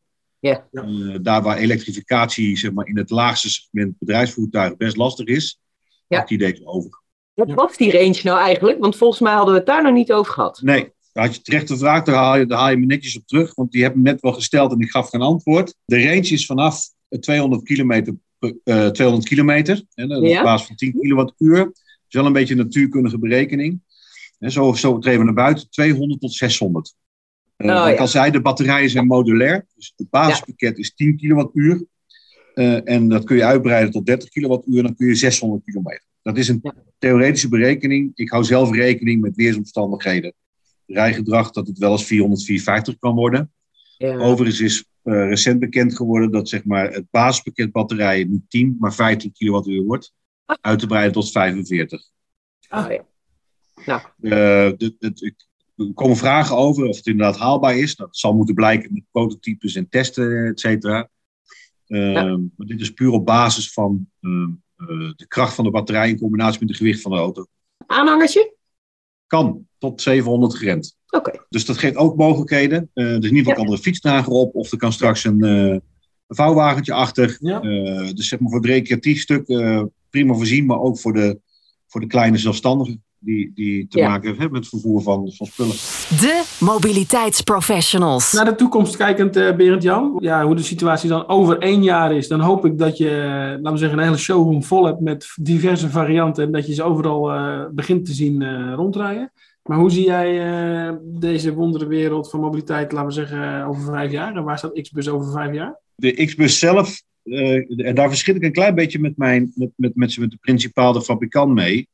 Ja. 0.46 0.68
Uh, 0.72 1.16
daar 1.22 1.42
waar 1.42 1.58
elektrificatie 1.58 2.58
zeg 2.58 2.72
maar, 2.72 2.88
in 2.88 2.98
het 2.98 3.10
laagste 3.10 3.50
segment 3.50 3.96
bedrijfsvoertuigen 4.00 4.78
best 4.78 4.98
lastig 4.98 5.26
is, 5.26 5.60
ja. 6.08 6.24
die 6.24 6.38
deze 6.38 6.66
over. 6.66 7.02
Wat 7.34 7.54
was 7.54 7.78
die 7.78 7.92
range 7.92 8.20
nou 8.24 8.40
eigenlijk? 8.40 8.80
Want 8.80 8.98
volgens 8.98 9.20
mij 9.20 9.34
hadden 9.34 9.54
we 9.54 9.60
het 9.60 9.68
daar 9.68 9.84
nog 9.84 9.94
niet 9.94 10.12
over 10.12 10.34
gehad. 10.34 10.62
Nee, 10.64 10.94
daar 11.14 11.26
had 11.26 11.36
je 11.36 11.42
terecht 11.42 11.68
gevraagd, 11.68 12.06
daar 12.06 12.16
haal, 12.16 12.38
je, 12.38 12.46
daar 12.46 12.60
haal 12.60 12.70
je 12.70 12.78
me 12.78 12.86
netjes 12.86 13.18
op 13.18 13.28
terug, 13.28 13.56
want 13.56 13.72
die 13.72 13.84
hebben 13.84 14.02
net 14.02 14.22
wel 14.22 14.34
gesteld 14.34 14.72
en 14.72 14.80
ik 14.80 14.90
gaf 14.90 15.10
geen 15.10 15.22
antwoord. 15.22 15.76
De 15.86 16.04
range 16.04 16.30
is 16.30 16.46
vanaf 16.46 16.84
200 17.20 17.64
kilometer 17.64 18.16
200 18.54 18.98
eh, 18.98 19.20
kilometer. 19.20 19.84
Hè, 19.94 20.08
dat 20.08 20.24
is 20.24 20.42
basis 20.42 20.68
van 20.68 20.76
10 20.76 21.00
kilowattuur. 21.00 21.58
Dat 21.58 21.74
is 22.08 22.14
wel 22.14 22.26
een 22.26 22.34
beetje 22.34 22.54
een 22.54 22.60
natuurkundige 22.60 23.20
berekening. 23.20 23.82
En 24.40 24.52
zo, 24.52 24.74
zo 24.74 25.00
treden 25.00 25.20
we 25.20 25.26
naar 25.26 25.34
buiten, 25.34 25.70
200 25.70 26.22
tot 26.22 26.34
600. 26.34 26.96
Uh, 27.58 27.76
oh, 27.76 27.90
ik 27.90 28.00
al 28.00 28.08
zei, 28.08 28.32
de 28.32 28.42
batterijen 28.42 28.90
zijn 28.90 29.08
modulair. 29.08 29.66
Dus 29.76 29.94
het 29.96 30.10
basispakket 30.10 30.78
is 30.78 30.94
10 30.94 31.18
kilowattuur. 31.18 31.86
Uh, 32.56 32.90
en 32.90 33.08
dat 33.10 33.24
kun 33.24 33.36
je 33.36 33.46
uitbreiden 33.46 33.92
tot 33.92 34.06
30 34.06 34.30
kilowattuur. 34.30 34.78
En 34.78 34.84
dan 34.84 34.96
kun 34.96 35.08
je 35.08 35.16
600 35.16 35.64
kilometer. 35.66 36.04
Dat 36.22 36.38
is 36.38 36.48
een 36.48 36.74
theoretische 36.98 37.50
berekening. 37.50 38.12
Ik 38.16 38.30
hou 38.30 38.44
zelf 38.44 38.72
rekening 38.72 39.22
met 39.22 39.36
weersomstandigheden. 39.36 40.34
Rijgedrag 40.86 41.52
dat 41.52 41.68
het 41.68 41.78
wel 41.78 41.92
eens 41.92 42.06
400, 42.06 42.44
450 42.44 43.00
kan 43.00 43.16
worden. 43.16 43.52
Ja. 43.98 44.18
Overigens 44.18 44.60
is 44.62 44.86
uh, 45.04 45.28
recent 45.28 45.60
bekend 45.60 45.96
geworden 45.96 46.32
dat 46.32 46.50
zeg 46.50 46.66
maar, 46.66 46.92
het 46.92 47.06
basispakket 47.12 47.72
batterijen 47.72 48.32
niet 48.32 48.50
10, 48.50 48.76
maar 48.80 48.94
15 48.94 49.32
kilowattuur 49.32 49.84
wordt. 49.84 50.14
Uit 50.62 50.80
te 50.80 50.88
breiden 50.88 51.14
tot 51.14 51.32
45. 51.32 52.02
Ah, 52.68 52.92
ja. 52.92 53.06
Nou. 53.86 54.02
Uh, 54.22 54.72
er 55.76 55.94
komen 55.94 56.18
vragen 56.18 56.58
over 56.58 56.88
of 56.88 56.96
het 56.96 57.06
inderdaad 57.06 57.38
haalbaar 57.38 57.78
is. 57.78 57.96
Dat 57.96 58.18
zal 58.18 58.36
moeten 58.36 58.56
blijken 58.56 58.94
met 58.94 59.04
prototypes 59.12 59.76
en 59.76 59.90
testen, 59.90 60.48
et 60.48 60.60
cetera. 60.60 61.10
Uh, 61.88 62.14
ja. 62.14 62.24
Maar 62.56 62.68
dit 62.68 62.82
is 62.82 62.94
puur 62.94 63.12
op 63.12 63.26
basis 63.26 63.74
van 63.74 64.10
ehm, 64.22 64.50
eh, 64.76 65.12
de 65.16 65.26
kracht 65.28 65.54
van 65.54 65.64
de 65.64 65.72
batterij 65.72 66.10
in 66.10 66.20
combinatie 66.20 66.60
met 66.60 66.70
het 66.70 66.78
gewicht 66.78 67.02
van 67.02 67.12
de 67.12 67.18
auto. 67.18 67.46
Aanhangertje? 67.86 68.56
Kan, 69.28 69.68
tot 69.78 70.02
700 70.02 70.56
gerend. 70.56 70.98
Dus 71.50 71.66
dat 71.66 71.78
geeft 71.78 71.96
ook 71.96 72.18
mogelijkheden. 72.18 72.90
Uh, 72.94 73.06
er 73.06 73.10
is 73.10 73.16
in 73.16 73.24
ieder 73.24 73.38
geval 73.38 73.54
kan 73.54 73.66
er 73.66 73.72
een 73.72 73.78
fietsdrager 73.78 74.32
op, 74.32 74.56
of 74.56 74.72
er 74.72 74.78
kan 74.78 74.92
straks 74.92 75.24
een, 75.24 75.46
uh, 75.46 75.68
een 75.70 75.82
vouwwagentje 76.28 76.94
achter. 76.94 77.38
Ja. 77.40 77.64
Uh, 77.64 78.14
dus 78.14 78.28
zeg 78.28 78.40
maar 78.40 78.50
voor 78.50 78.60
het 78.60 78.70
recreatief 78.70 79.22
stuk 79.22 79.46
prima 80.10 80.34
voorzien, 80.34 80.66
maar 80.66 80.80
ook 80.80 81.00
voor 81.00 81.14
de, 81.14 81.40
voor 81.88 82.02
de 82.02 82.08
kleine 82.08 82.38
zelfstandigen 82.38 83.05
die, 83.26 83.52
die 83.56 83.88
te 83.88 84.02
maken 84.02 84.30
hebben 84.30 84.52
met 84.52 84.60
het 84.60 84.70
vervoer 84.70 85.02
van, 85.02 85.32
van 85.34 85.48
spullen. 85.48 85.76
De 86.20 86.44
mobiliteitsprofessionals. 86.60 88.32
Naar 88.32 88.46
de 88.46 88.56
toekomst 88.56 88.98
kijkend, 88.98 89.38
uh, 89.38 89.56
Berend 89.56 89.84
Jan. 89.84 90.18
Ja, 90.20 90.46
hoe 90.46 90.56
de 90.56 90.64
situatie 90.64 91.10
dan 91.10 91.28
over 91.28 91.58
één 91.58 91.84
jaar 91.84 92.16
is, 92.16 92.28
dan 92.28 92.40
hoop 92.40 92.66
ik 92.66 92.78
dat 92.78 92.98
je, 92.98 93.10
laten 93.62 93.72
we 93.72 93.78
zeggen, 93.78 93.98
een 93.98 94.06
hele 94.06 94.18
showroom 94.18 94.64
vol 94.64 94.86
hebt 94.86 95.00
met 95.00 95.28
diverse 95.36 95.90
varianten 95.90 96.44
en 96.44 96.52
dat 96.52 96.68
je 96.68 96.74
ze 96.74 96.84
overal 96.84 97.32
begint 97.72 98.06
te 98.06 98.14
zien 98.14 98.74
rondrijden. 98.76 99.32
Maar 99.64 99.78
hoe 99.78 99.92
zie 99.92 100.06
jij 100.06 100.48
uh, 100.88 100.96
deze 101.04 101.54
wonderenwereld 101.54 102.30
van 102.30 102.40
mobiliteit, 102.40 102.92
laten 102.92 103.08
we 103.08 103.14
zeggen, 103.14 103.66
over 103.66 103.84
vijf 103.84 104.12
jaar? 104.12 104.36
En 104.36 104.44
waar 104.44 104.58
staat 104.58 104.82
Xbus 104.82 105.10
over 105.10 105.32
vijf 105.32 105.54
jaar? 105.54 105.80
De 105.96 106.26
Xbus 106.26 106.60
zelf, 106.60 107.02
uh, 107.24 107.88
en 107.88 107.96
daar 107.96 108.10
verschil 108.10 108.36
ik 108.36 108.44
een 108.44 108.52
klein 108.52 108.76
beetje 108.76 109.00
met, 109.00 109.18
mijn, 109.18 109.52
met, 109.56 109.72
met, 109.76 109.96
met, 109.96 110.18
met 110.18 110.32
de 110.32 110.38
principaal, 110.42 110.94
de 110.94 111.02
fabrikant 111.02 111.54
mee. 111.54 111.88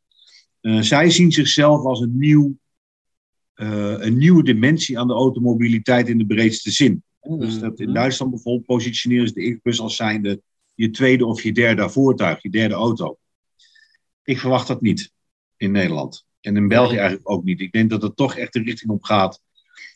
Uh, 0.62 0.82
zij 0.82 1.10
zien 1.10 1.32
zichzelf 1.32 1.86
als 1.86 2.00
een, 2.00 2.18
nieuw, 2.18 2.56
een 3.54 4.18
nieuwe 4.18 4.44
dimensie 4.44 5.00
aan 5.00 5.08
de 5.08 5.14
automobiliteit 5.14 6.08
in 6.08 6.18
de 6.18 6.26
breedste 6.26 6.72
zin. 6.72 7.04
Dus 7.22 7.60
dat 7.60 7.80
in. 7.80 7.94
Duitsland 7.94 8.32
bijvoorbeeld 8.32 8.66
positioneren 8.66 9.28
ze 9.28 9.34
de 9.34 9.56
Xbus 9.56 9.80
als 9.80 9.96
zijnde 9.96 10.42
je 10.74 10.90
tweede 10.90 11.26
of 11.26 11.42
je 11.42 11.52
derde 11.52 11.90
voertuig, 11.90 12.42
je 12.42 12.50
derde 12.50 12.74
auto. 12.74 13.18
Ik 14.24 14.40
verwacht 14.40 14.68
dat 14.68 14.82
niet 14.82 15.12
in 15.58 15.72
Nederland. 15.72 16.26
En 16.42 16.56
in 16.56 16.68
België 16.68 16.96
eigenlijk 16.96 17.30
ook 17.30 17.44
niet. 17.44 17.60
Ik 17.60 17.72
denk 17.72 17.90
dat 17.90 18.02
het 18.02 18.16
toch 18.16 18.36
echt 18.36 18.54
de 18.54 18.62
richting 18.62 18.92
op 18.92 19.04
gaat 19.04 19.42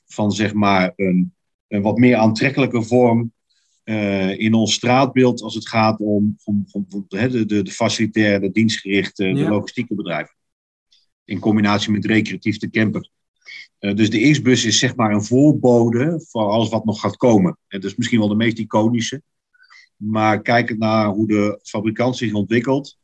van 0.05 0.31
zeg 0.31 0.53
maar 0.53 0.93
een, 0.95 1.33
een 1.67 1.81
wat 1.81 1.97
meer 1.97 2.15
aantrekkelijke 2.15 2.83
vorm 2.83 3.33
uh, 3.83 4.39
in 4.39 4.53
ons 4.53 4.73
straatbeeld 4.73 5.41
als 5.41 5.55
het 5.55 5.67
gaat 5.67 5.99
om, 5.99 6.37
om, 6.43 6.65
om, 6.71 6.85
om 6.89 7.05
de, 7.07 7.45
de, 7.45 7.61
de 7.61 7.71
facilitaire, 7.71 8.39
de 8.39 8.51
dienstgerichte, 8.51 9.23
de 9.23 9.49
logistieke 9.49 9.95
bedrijven. 9.95 10.34
In 11.25 11.39
combinatie 11.39 11.91
met 11.91 12.05
recreatief 12.05 12.57
de 12.57 12.69
camper. 12.69 13.09
Uh, 13.79 13.95
dus 13.95 14.09
de 14.09 14.31
X-bus 14.31 14.65
is 14.65 14.79
zeg 14.79 14.95
maar 14.95 15.11
een 15.11 15.23
voorbode 15.23 16.25
voor 16.29 16.41
alles 16.41 16.69
wat 16.69 16.85
nog 16.85 16.99
gaat 16.99 17.17
komen. 17.17 17.57
Het 17.67 17.83
is 17.83 17.95
misschien 17.95 18.19
wel 18.19 18.27
de 18.27 18.35
meest 18.35 18.59
iconische. 18.59 19.21
Maar 19.95 20.41
kijkend 20.41 20.79
naar 20.79 21.07
hoe 21.07 21.27
de 21.27 21.59
fabrikant 21.63 22.17
zich 22.17 22.33
ontwikkelt, 22.33 22.97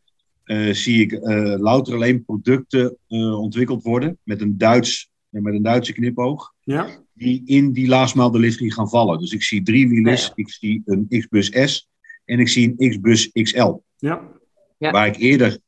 uh, 0.45 0.73
zie 0.73 1.01
ik 1.01 1.12
uh, 1.12 1.19
louter 1.57 1.93
alleen 1.93 2.25
producten 2.25 2.97
ontwikkeld 3.38 3.84
worden 3.84 4.17
met 4.23 4.41
een, 4.41 4.57
Duits, 4.57 5.10
met 5.29 5.53
een 5.53 5.62
Duitse 5.62 5.93
knipoog. 5.93 6.53
Ja. 6.63 6.88
Die 7.13 7.41
in 7.45 7.71
die 7.71 7.88
last 7.88 8.15
mile 8.15 8.31
delivery 8.31 8.69
gaan 8.69 8.89
vallen. 8.89 9.19
Dus 9.19 9.31
ik 9.31 9.43
zie 9.43 9.63
drie 9.63 9.89
wielers, 9.89 10.25
ja, 10.25 10.31
ik 10.36 10.49
zie 10.49 10.81
een 10.86 11.05
Xbus 11.10 11.51
S 11.65 11.89
en 12.25 12.39
ik 12.39 12.47
zie 12.47 12.73
een 12.77 12.89
Xbus 12.89 13.31
XL. 13.31 13.73
Ja. 13.97 14.29
ja. 14.77 14.91
Waar 14.91 15.07
ik 15.07 15.15
eerder 15.15 15.60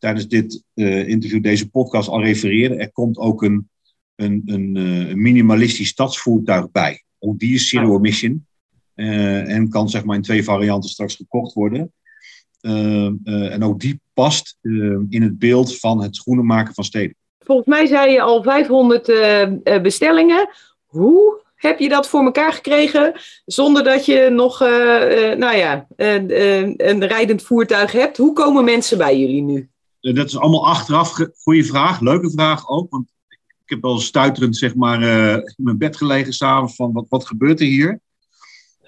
tijdens 0.00 0.28
dit 0.28 0.62
interview, 0.74 1.42
deze 1.42 1.70
podcast 1.70 2.08
al 2.08 2.22
refereerde. 2.22 2.74
Er 2.74 2.92
komt 2.92 3.18
ook 3.18 3.42
een, 3.42 3.68
een, 4.16 4.42
een, 4.46 4.76
een 4.76 5.22
minimalistisch 5.22 5.88
stadsvoertuig 5.88 6.70
bij. 6.70 7.02
Ook 7.18 7.38
die 7.38 7.54
is 7.54 7.68
zero 7.68 7.96
emission. 7.96 8.46
en 8.94 9.68
kan 9.68 9.88
zeg 9.88 10.04
maar 10.04 10.16
in 10.16 10.22
twee 10.22 10.44
varianten 10.44 10.90
straks 10.90 11.14
gekocht 11.14 11.52
worden. 11.52 11.92
En 12.60 13.62
ook 13.62 13.80
die 13.80 14.00
past 14.14 14.58
in 15.08 15.22
het 15.22 15.38
beeld 15.38 15.78
van 15.78 16.02
het 16.02 16.16
schoenen 16.16 16.46
maken 16.46 16.74
van 16.74 16.84
steden. 16.84 17.16
Volgens 17.38 17.68
mij 17.68 17.86
zei 17.86 18.12
je 18.12 18.20
al 18.20 18.42
500 18.42 19.08
eh, 19.08 19.80
bestellingen. 19.82 20.48
Hoe 20.84 21.42
heb 21.54 21.78
je 21.78 21.88
dat 21.88 22.08
voor 22.08 22.24
elkaar 22.24 22.52
gekregen 22.52 23.20
zonder 23.44 23.84
dat 23.84 24.06
je 24.06 24.28
nog 24.30 24.60
nou 25.38 25.56
ja, 25.56 25.86
een 25.96 27.06
rijdend 27.06 27.42
voertuig 27.42 27.92
hebt? 27.92 28.16
Hoe 28.16 28.32
komen 28.32 28.64
mensen 28.64 28.98
bij 28.98 29.18
jullie 29.18 29.42
nu? 29.42 29.68
Dat 30.00 30.26
is 30.26 30.38
allemaal 30.38 30.66
achteraf. 30.66 31.12
Goede 31.34 31.64
vraag, 31.64 32.00
leuke 32.00 32.30
vraag 32.30 32.68
ook. 32.68 32.90
Want 32.90 33.12
ik 33.64 33.76
heb 33.76 33.82
wel 33.82 33.98
stuiterend 33.98 34.56
zeg 34.56 34.74
maar, 34.74 35.02
in 35.42 35.64
mijn 35.64 35.78
bed 35.78 35.96
gelegen 35.96 36.32
samen 36.32 36.70
van 36.70 36.92
wat, 36.92 37.06
wat 37.08 37.26
gebeurt 37.26 37.60
er 37.60 37.66
hier? 37.66 38.00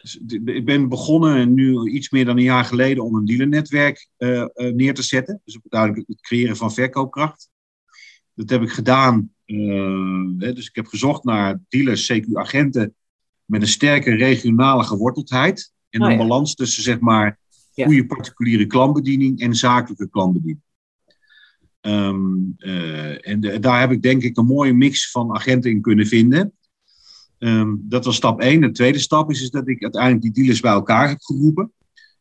Dus 0.02 0.18
ik 0.44 0.64
ben 0.64 0.88
begonnen 0.88 1.54
nu 1.54 1.90
iets 1.90 2.10
meer 2.10 2.24
dan 2.24 2.36
een 2.36 2.42
jaar 2.42 2.64
geleden 2.64 3.04
om 3.04 3.14
een 3.14 3.24
dealernetwerk 3.24 4.08
uh, 4.18 4.44
neer 4.56 4.94
te 4.94 5.02
zetten. 5.02 5.40
Dus 5.44 5.58
duidelijk 5.62 6.08
het 6.08 6.20
creëren 6.20 6.56
van 6.56 6.72
verkoopkracht. 6.72 7.50
Dat 8.34 8.50
heb 8.50 8.62
ik 8.62 8.70
gedaan. 8.70 9.32
Dus 10.36 10.68
ik 10.68 10.74
heb 10.74 10.86
gezocht 10.86 11.24
naar 11.24 11.60
dealers, 11.68 12.12
CQ-agenten 12.12 12.94
met 13.44 13.62
een 13.62 13.68
sterke 13.68 14.14
regionale 14.14 14.84
geworteldheid. 14.84 15.72
En 15.90 16.02
oh, 16.02 16.10
een 16.10 16.16
balans 16.16 16.54
tussen 16.54 16.82
zeg 16.82 17.00
maar 17.00 17.38
goede 17.74 18.06
particuliere 18.06 18.66
klantbediening 18.66 19.40
en 19.40 19.54
zakelijke 19.54 20.08
klantbediening. 20.08 20.62
Um, 21.86 22.54
en 23.20 23.40
de, 23.40 23.58
daar 23.60 23.80
heb 23.80 23.90
ik 23.90 24.02
denk 24.02 24.22
ik 24.22 24.36
een 24.36 24.46
mooie 24.46 24.72
mix 24.72 25.10
van 25.10 25.34
agenten 25.34 25.70
in 25.70 25.80
kunnen 25.80 26.06
vinden. 26.06 26.52
Um, 27.38 27.84
dat 27.88 28.04
was 28.04 28.16
stap 28.16 28.40
1. 28.40 28.60
De 28.60 28.70
tweede 28.70 28.98
stap 28.98 29.30
is, 29.30 29.42
is 29.42 29.50
dat 29.50 29.68
ik 29.68 29.82
uiteindelijk 29.82 30.22
die 30.22 30.32
dealers 30.32 30.60
bij 30.60 30.72
elkaar 30.72 31.08
heb 31.08 31.20
geroepen. 31.20 31.72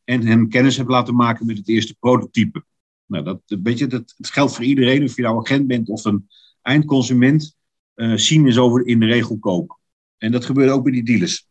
En 0.04 0.26
hen 0.26 0.50
kennis 0.50 0.78
heb 0.78 0.88
laten 0.88 1.15
maken 1.15 1.45
met 1.45 1.58
het 1.58 1.67
eerste 1.67 1.95
prototype. 2.00 2.63
Nou, 3.06 3.24
dat, 3.24 3.41
weet 3.45 3.78
je, 3.78 3.88
dat, 3.88 4.13
het 4.17 4.30
geldt 4.30 4.56
voor 4.56 4.63
iedereen, 4.63 5.04
of 5.04 5.15
je 5.15 5.21
nou 5.21 5.39
agent 5.39 5.67
bent 5.67 5.89
of 5.89 6.06
een 6.06 6.28
eindconsument. 6.62 7.56
Uh, 7.95 8.15
zien 8.15 8.47
is 8.47 8.58
over 8.58 8.88
in 8.88 9.00
de 9.00 9.06
regel 9.06 9.38
kopen. 9.38 9.78
En 10.17 10.32
dat 10.32 10.45
gebeurde 10.45 10.71
ook 10.71 10.84
bij 10.84 10.91
die 10.91 11.04
dealers. 11.04 11.47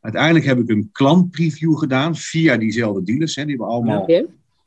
Uiteindelijk 0.00 0.44
heb 0.44 0.58
ik 0.58 0.68
een 0.68 0.88
klantpreview 0.92 1.78
gedaan 1.78 2.16
via 2.16 2.56
diezelfde 2.56 3.02
dealers. 3.02 3.34
Hè. 3.34 3.42
Die 3.42 3.56
hebben 3.56 3.74
allemaal 3.74 4.06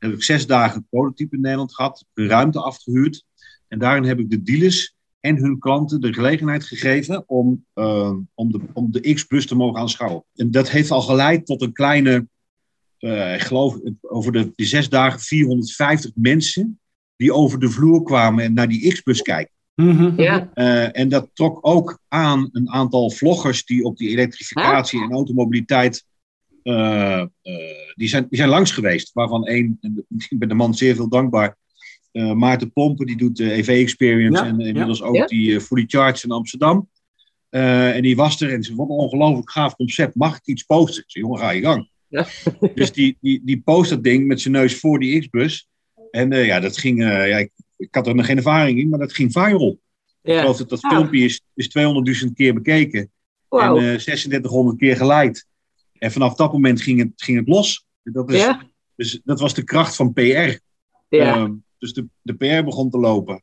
heb 0.02 0.12
ik 0.12 0.22
zes 0.22 0.46
dagen 0.46 0.86
prototype 0.90 1.34
in 1.34 1.40
Nederland 1.40 1.74
gehad, 1.74 2.04
ruimte 2.14 2.60
afgehuurd. 2.60 3.24
En 3.68 3.78
daarin 3.78 4.04
heb 4.04 4.18
ik 4.18 4.30
de 4.30 4.42
dealers 4.42 4.94
en 5.20 5.36
hun 5.36 5.58
klanten 5.58 6.00
de 6.00 6.12
gelegenheid 6.12 6.64
gegeven 6.64 7.28
om, 7.28 7.64
uh, 7.74 8.12
om, 8.34 8.52
de, 8.52 8.60
om 8.72 8.92
de 8.92 9.14
X-bus 9.14 9.46
te 9.46 9.54
mogen 9.54 9.80
aanschouwen. 9.80 10.24
En 10.34 10.50
dat 10.50 10.70
heeft 10.70 10.90
al 10.90 11.02
geleid 11.02 11.46
tot 11.46 11.62
een 11.62 11.72
kleine, 11.72 12.28
uh, 12.98 13.34
ik 13.34 13.40
geloof 13.40 13.78
over 14.00 14.32
de, 14.32 14.52
die 14.54 14.66
zes 14.66 14.88
dagen 14.88 15.20
450 15.20 16.10
mensen 16.14 16.80
die 17.16 17.32
over 17.32 17.58
de 17.58 17.70
vloer 17.70 18.02
kwamen 18.02 18.44
en 18.44 18.52
naar 18.52 18.68
die 18.68 18.92
X-bus 18.92 19.22
kijken. 19.22 19.52
Mm-hmm. 19.74 20.12
Ja. 20.16 20.50
Uh, 20.54 20.98
en 20.98 21.08
dat 21.08 21.30
trok 21.32 21.58
ook 21.60 21.98
aan 22.08 22.48
een 22.52 22.70
aantal 22.70 23.10
vloggers 23.10 23.64
die 23.64 23.84
op 23.84 23.96
die 23.96 24.08
elektrificatie 24.08 25.02
en 25.02 25.12
automobiliteit 25.12 26.04
die, 27.94 28.08
zijn, 28.08 28.26
die 28.28 28.38
zijn 28.38 28.48
langs 28.48 28.70
geweest. 28.70 29.12
Waarvan 29.12 29.46
één, 29.46 29.78
ik 30.28 30.38
ben 30.38 30.48
de 30.48 30.54
man 30.54 30.74
zeer 30.74 30.94
veel 30.94 31.08
dankbaar, 31.08 31.56
uh, 32.12 32.32
Maarten 32.32 32.72
Pompen, 32.72 33.06
die 33.06 33.16
doet 33.16 33.36
de 33.36 33.52
EV 33.52 33.68
Experience 33.68 34.42
en 34.42 34.60
inmiddels 34.60 35.02
ook 35.02 35.28
die 35.28 35.60
Fully 35.60 35.84
Charge 35.86 36.24
in 36.24 36.32
Amsterdam. 36.32 36.88
En 37.50 38.02
die 38.02 38.16
was 38.16 38.40
er 38.40 38.52
en 38.52 38.62
ze 38.62 38.74
wat 38.74 38.88
een 38.88 38.94
ongelooflijk 38.94 39.50
gaaf 39.50 39.76
concept. 39.76 40.14
Mag 40.14 40.36
ik 40.36 40.46
iets 40.46 40.62
posten? 40.62 41.02
Ik 41.02 41.10
zei, 41.10 41.24
jongen, 41.24 41.40
ga 41.40 41.50
je 41.50 41.62
gang. 41.62 41.90
Dus 42.74 42.92
die, 42.92 43.16
die, 43.20 43.40
die 43.44 43.60
post 43.60 43.90
dat 43.90 44.04
ding 44.04 44.26
met 44.26 44.40
zijn 44.40 44.54
neus 44.54 44.78
voor 44.78 44.98
die 44.98 45.20
X-bus. 45.20 45.68
En 46.10 46.30
ja, 46.30 46.60
dat 46.60 46.78
ging, 46.78 47.02
ja, 47.02 47.38
ik, 47.38 47.50
ik, 47.76 47.94
had 47.94 48.06
er 48.06 48.14
nog 48.14 48.26
geen 48.26 48.36
ervaring 48.36 48.78
in, 48.78 48.88
maar 48.88 48.98
dat 48.98 49.12
ging 49.12 49.32
viral. 49.32 49.78
Ik 50.22 50.38
geloof 50.38 50.56
dat 50.56 50.68
dat 50.68 50.86
filmpje 50.86 51.24
is, 51.24 51.40
is 51.54 51.68
200.000 52.26 52.32
keer 52.34 52.54
bekeken. 52.54 53.10
Wow. 53.48 53.62
En 53.62 53.98
3600 53.98 54.78
keer 54.78 54.96
geleid. 54.96 55.46
En 56.02 56.12
vanaf 56.12 56.34
dat 56.34 56.52
moment 56.52 56.82
ging 56.82 56.98
het, 56.98 57.10
ging 57.16 57.38
het 57.38 57.48
los. 57.48 57.86
Dat, 58.02 58.30
is, 58.30 58.54
dus, 58.94 59.20
dat 59.24 59.40
was 59.40 59.54
de 59.54 59.64
kracht 59.64 59.96
van 59.96 60.12
PR. 60.12 60.20
Ja. 60.20 60.58
Ehm, 61.08 61.52
dus 61.78 61.92
de, 61.92 62.08
de 62.22 62.34
PR 62.34 62.64
begon 62.64 62.90
te 62.90 62.98
lopen. 62.98 63.42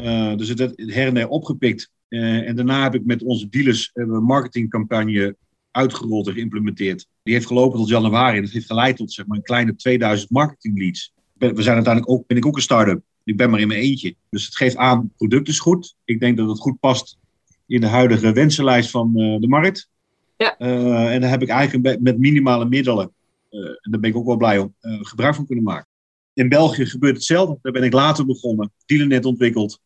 Uh, 0.00 0.36
dus 0.36 0.48
het 0.48 0.58
werd 0.58 0.76
her 0.76 1.06
en 1.06 1.14
der 1.14 1.28
opgepikt. 1.28 1.90
Uh, 2.08 2.48
en 2.48 2.56
daarna 2.56 2.82
heb 2.82 2.94
ik 2.94 3.04
met 3.04 3.22
onze 3.22 3.48
dealers 3.48 3.90
een 3.92 4.24
marketingcampagne 4.24 5.36
uitgerold 5.70 6.26
en 6.26 6.32
geïmplementeerd. 6.32 7.06
Die 7.22 7.34
heeft 7.34 7.46
gelopen 7.46 7.78
tot 7.78 7.88
januari. 7.88 8.36
En 8.36 8.42
dat 8.42 8.52
heeft 8.52 8.66
geleid 8.66 8.96
tot 8.96 9.12
zeg 9.12 9.26
maar, 9.26 9.36
een 9.36 9.42
kleine 9.42 9.76
2000 9.76 10.30
marketing 10.30 10.78
leads. 10.78 11.12
We 11.32 11.62
zijn 11.62 11.74
uiteindelijk 11.74 12.10
ook, 12.10 12.26
ben 12.26 12.36
ik 12.36 12.46
ook 12.46 12.56
een 12.56 12.62
start-up. 12.62 13.02
Ik 13.24 13.36
ben 13.36 13.50
maar 13.50 13.60
in 13.60 13.68
mijn 13.68 13.80
eentje. 13.80 14.14
Dus 14.30 14.44
het 14.44 14.56
geeft 14.56 14.76
aan, 14.76 14.98
het 14.98 15.16
product 15.16 15.48
is 15.48 15.58
goed. 15.58 15.94
Ik 16.04 16.20
denk 16.20 16.36
dat 16.36 16.48
het 16.48 16.58
goed 16.58 16.80
past 16.80 17.18
in 17.66 17.80
de 17.80 17.86
huidige 17.86 18.32
wensenlijst 18.32 18.90
van 18.90 19.12
uh, 19.14 19.40
de 19.40 19.48
markt. 19.48 19.92
Ja. 20.36 20.58
en 20.58 21.20
daar 21.20 21.30
heb 21.30 21.42
ik 21.42 21.48
eigenlijk 21.48 22.00
met 22.00 22.18
minimale 22.18 22.64
middelen, 22.64 23.12
en 23.50 23.90
daar 23.90 24.00
ben 24.00 24.10
ik 24.10 24.16
ook 24.16 24.26
wel 24.26 24.36
blij 24.36 24.58
om, 24.58 24.74
gebruik 24.80 25.34
van 25.34 25.46
kunnen 25.46 25.64
maken. 25.64 25.88
In 26.32 26.48
België 26.48 26.86
gebeurt 26.86 27.14
hetzelfde. 27.14 27.58
Daar 27.62 27.72
ben 27.72 27.82
ik 27.82 27.92
later 27.92 28.26
begonnen. 28.26 28.72
Dealernet 28.86 29.24
ontwikkeld. 29.24 29.80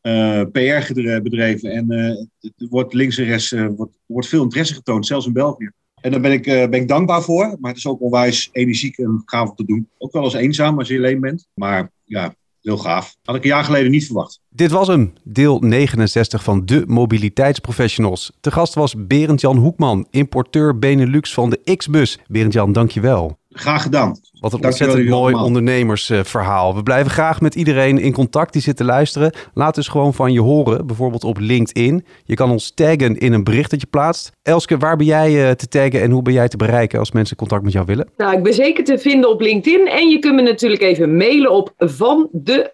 Eh, 0.00 0.40
PR 0.40 0.92
bedreven. 1.22 1.70
En 1.70 1.90
er 1.90 2.26
wordt 2.68 2.94
links 2.94 3.18
en 3.18 3.24
rechts 3.24 3.50
wordt, 3.50 3.98
wordt 4.06 4.28
veel 4.28 4.42
interesse 4.42 4.74
getoond, 4.74 5.06
zelfs 5.06 5.26
in 5.26 5.32
België. 5.32 5.70
En 6.00 6.10
daar 6.10 6.20
ben 6.20 6.32
ik, 6.32 6.44
ben 6.44 6.72
ik 6.72 6.88
dankbaar 6.88 7.22
voor. 7.22 7.56
Maar 7.60 7.70
het 7.70 7.78
is 7.78 7.86
ook 7.86 8.00
onwijs 8.00 8.48
energiek 8.52 8.98
en 8.98 9.22
gaaf 9.24 9.48
om 9.48 9.56
te 9.56 9.64
doen. 9.64 9.88
Ook 9.98 10.12
wel 10.12 10.24
eens 10.24 10.34
eenzaam 10.34 10.78
als 10.78 10.88
je 10.88 10.96
alleen 10.96 11.20
bent. 11.20 11.46
Maar 11.54 11.90
ja, 12.04 12.34
heel 12.62 12.78
gaaf. 12.78 13.16
Had 13.22 13.36
ik 13.36 13.42
een 13.42 13.48
jaar 13.48 13.64
geleden 13.64 13.90
niet 13.90 14.04
verwacht. 14.04 14.40
Dit 14.48 14.70
was 14.70 14.88
hem, 14.88 15.12
deel 15.24 15.58
69 15.58 16.42
van 16.42 16.66
de 16.66 16.84
Mobiliteitsprofessionals. 16.86 18.32
Te 18.40 18.50
gast 18.50 18.74
was 18.74 18.94
Berend-Jan 19.06 19.56
Hoekman, 19.56 20.06
importeur 20.10 20.78
Benelux 20.78 21.34
van 21.34 21.50
de 21.50 21.76
X-Bus. 21.76 22.18
Berend-Jan, 22.26 22.72
dankjewel. 22.72 23.40
Graag 23.52 23.82
gedaan. 23.82 24.20
Wat 24.40 24.52
een 24.52 24.64
ontzettend 24.64 25.08
mooi 25.08 25.34
ondernemersverhaal. 25.34 26.74
We 26.74 26.82
blijven 26.82 27.10
graag 27.10 27.40
met 27.40 27.54
iedereen 27.54 27.98
in 27.98 28.12
contact 28.12 28.52
die 28.52 28.62
zit 28.62 28.76
te 28.76 28.84
luisteren. 28.84 29.32
Laat 29.54 29.74
dus 29.74 29.88
gewoon 29.88 30.14
van 30.14 30.32
je 30.32 30.40
horen, 30.40 30.86
bijvoorbeeld 30.86 31.24
op 31.24 31.38
LinkedIn. 31.38 32.04
Je 32.24 32.34
kan 32.34 32.50
ons 32.50 32.72
taggen 32.74 33.18
in 33.18 33.32
een 33.32 33.44
bericht 33.44 33.70
dat 33.70 33.80
je 33.80 33.86
plaatst. 33.86 34.30
Elske, 34.42 34.76
waar 34.76 34.96
ben 34.96 35.06
jij 35.06 35.48
eh, 35.48 35.50
te 35.50 35.68
taggen 35.68 36.00
en 36.02 36.10
hoe 36.10 36.22
ben 36.22 36.32
jij 36.32 36.48
te 36.48 36.56
bereiken 36.56 36.98
als 36.98 37.12
mensen 37.12 37.36
contact 37.36 37.62
met 37.62 37.72
jou 37.72 37.86
willen? 37.86 38.08
Nou, 38.16 38.36
ik 38.36 38.42
ben 38.42 38.54
zeker 38.54 38.84
te 38.84 38.98
vinden 38.98 39.30
op 39.30 39.40
LinkedIn. 39.40 39.88
En 39.88 40.08
je 40.08 40.18
kunt 40.18 40.34
me 40.34 40.42
natuurlijk 40.42 40.82
even 40.82 41.16
mailen 41.16 41.50
op 41.50 41.72
van 41.76 42.28
de 42.32 42.72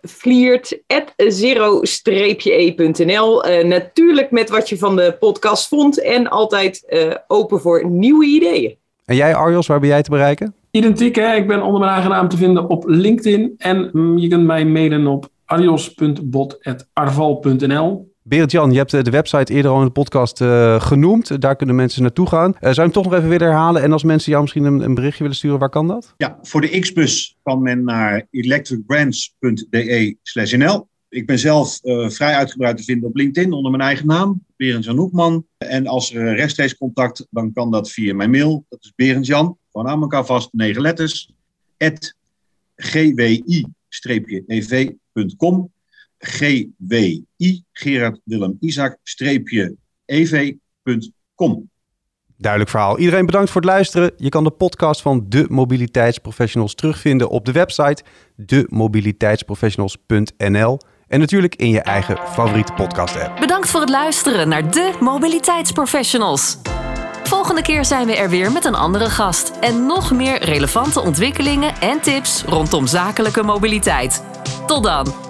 e.nl. 2.43 3.49
Uh, 3.49 3.65
natuurlijk 3.65 4.31
met 4.31 4.51
wat 4.51 4.69
je 4.69 4.79
van 4.79 4.97
de 4.97 5.17
podcast 5.19 5.69
vond 5.69 6.03
en 6.03 6.29
altijd 6.29 6.85
uh, 6.89 7.15
open 7.27 7.61
voor 7.61 7.87
nieuwe 7.87 8.25
ideeën. 8.25 8.77
En 9.05 9.17
jij, 9.17 9.35
Arjos, 9.35 9.67
waar 9.67 9.81
ben 9.81 9.89
jij 9.89 10.03
te 10.03 10.11
bereiken? 10.11 10.55
Identiek, 10.79 11.15
hè? 11.15 11.35
ik 11.35 11.47
ben 11.47 11.63
onder 11.63 11.81
mijn 11.81 11.93
eigen 11.93 12.11
naam 12.11 12.29
te 12.29 12.37
vinden 12.37 12.69
op 12.69 12.85
LinkedIn. 12.87 13.55
En 13.57 13.91
mm, 13.93 14.19
je 14.19 14.29
kunt 14.29 14.47
mij 14.47 14.65
mailen 14.65 15.07
op 15.07 15.29
arios.bot.arval.nl. 15.45 18.13
Berend-Jan, 18.23 18.71
je 18.71 18.79
hebt 18.79 18.95
eh, 18.95 19.03
de 19.03 19.11
website 19.11 19.53
eerder 19.53 19.71
al 19.71 19.79
in 19.79 19.87
de 19.87 19.93
podcast 19.93 20.41
uh, 20.41 20.81
genoemd. 20.81 21.41
Daar 21.41 21.57
kunnen 21.57 21.75
mensen 21.75 22.03
naartoe 22.03 22.27
gaan. 22.27 22.51
Uh, 22.51 22.59
zou 22.61 22.75
je 22.75 22.81
hem 22.81 22.93
toch 22.93 23.05
nog 23.05 23.15
even 23.15 23.29
willen 23.29 23.47
herhalen? 23.47 23.83
En 23.83 23.93
als 23.93 24.03
mensen 24.03 24.31
jou 24.31 24.43
misschien 24.43 24.65
een, 24.65 24.81
een, 24.81 24.95
berichtje 24.95 25.23
willen 25.23 25.37
sturen, 25.37 25.59
waar 25.59 25.69
kan 25.69 25.89
dat? 25.89 26.15
Ja, 26.17 26.39
voor 26.43 26.61
de 26.61 26.79
X-bus 26.79 27.37
kan 27.43 27.63
men 27.63 27.85
naar 27.85 28.27
electricbrands.de 28.31 30.17
slash 30.23 30.53
nl. 30.53 30.89
Ik 31.09 31.27
ben 31.27 31.39
zelf 31.39 31.79
uh, 31.83 32.09
vrij 32.09 32.35
uitgebreid 32.35 32.77
te 32.77 32.83
vinden 32.83 33.09
op 33.09 33.17
LinkedIn 33.17 33.53
onder 33.53 33.71
mijn 33.71 33.83
eigen 33.83 34.07
naam, 34.07 34.45
Berend-Jan 34.57 34.97
Hoekman. 34.97 35.47
En 35.59 35.87
als 35.87 36.15
er 36.15 36.35
rechtstreeks 36.35 36.77
contact, 36.77 37.27
dan 37.31 37.53
kan 37.53 37.71
dat 37.71 37.91
via 37.91 38.15
mijn 38.15 38.31
mail. 38.31 38.65
Dat 38.69 38.79
is 38.83 38.93
Berend-Jan, 38.97 39.58
gewoon 39.73 39.89
aan 39.89 40.01
elkaar 40.01 40.27
vast, 40.27 40.49
negen 40.53 40.83
letters, 40.83 41.33
at 41.79 42.15
gwi-ev.com. 42.77 43.67
GWI, 46.19 47.25
Gerard 47.73 48.21
Willem 48.25 48.57
Isaac, 48.61 48.97
streepje 49.03 49.77
ev.com. 50.05 51.71
Duidelijk 52.37 52.71
verhaal. 52.71 52.99
Iedereen 52.99 53.27
bedankt 53.27 53.51
voor 53.51 53.61
het 53.61 53.71
luisteren. 53.71 54.13
Je 54.17 54.29
kan 54.29 54.45
de 54.45 54.51
podcast 54.51 55.03
van 55.03 55.25
de 55.29 55.47
Mobiliteitsprofessionals 55.49 56.75
terugvinden 56.75 57.29
op 57.29 57.45
de 57.45 57.53
website 57.53 58.03
demobiliteitsprofessionals.nl. 58.37 60.79
En 61.09 61.21
natuurlijk 61.21 61.55
in 61.55 61.71
je 61.71 61.81
eigen 61.81 62.17
favoriete 62.17 62.73
podcast-app. 62.73 63.41
Bedankt 63.41 63.71
voor 63.71 63.81
het 63.81 63.91
luisteren 63.91 64.49
naar 64.49 64.71
de 64.71 64.97
Mobiliteitsprofessionals. 65.01 66.59
Volgende 67.29 67.63
keer 67.63 67.85
zijn 67.85 68.07
we 68.07 68.17
er 68.17 68.29
weer 68.29 68.53
met 68.53 68.65
een 68.65 68.75
andere 68.75 69.11
gast 69.11 69.53
en 69.61 69.87
nog 69.87 70.13
meer 70.13 70.45
relevante 70.45 71.01
ontwikkelingen 71.01 71.81
en 71.81 72.01
tips 72.01 72.43
rondom 72.43 72.87
zakelijke 72.87 73.43
mobiliteit. 73.43 74.25
Tot 74.67 74.83
dan! 74.83 75.28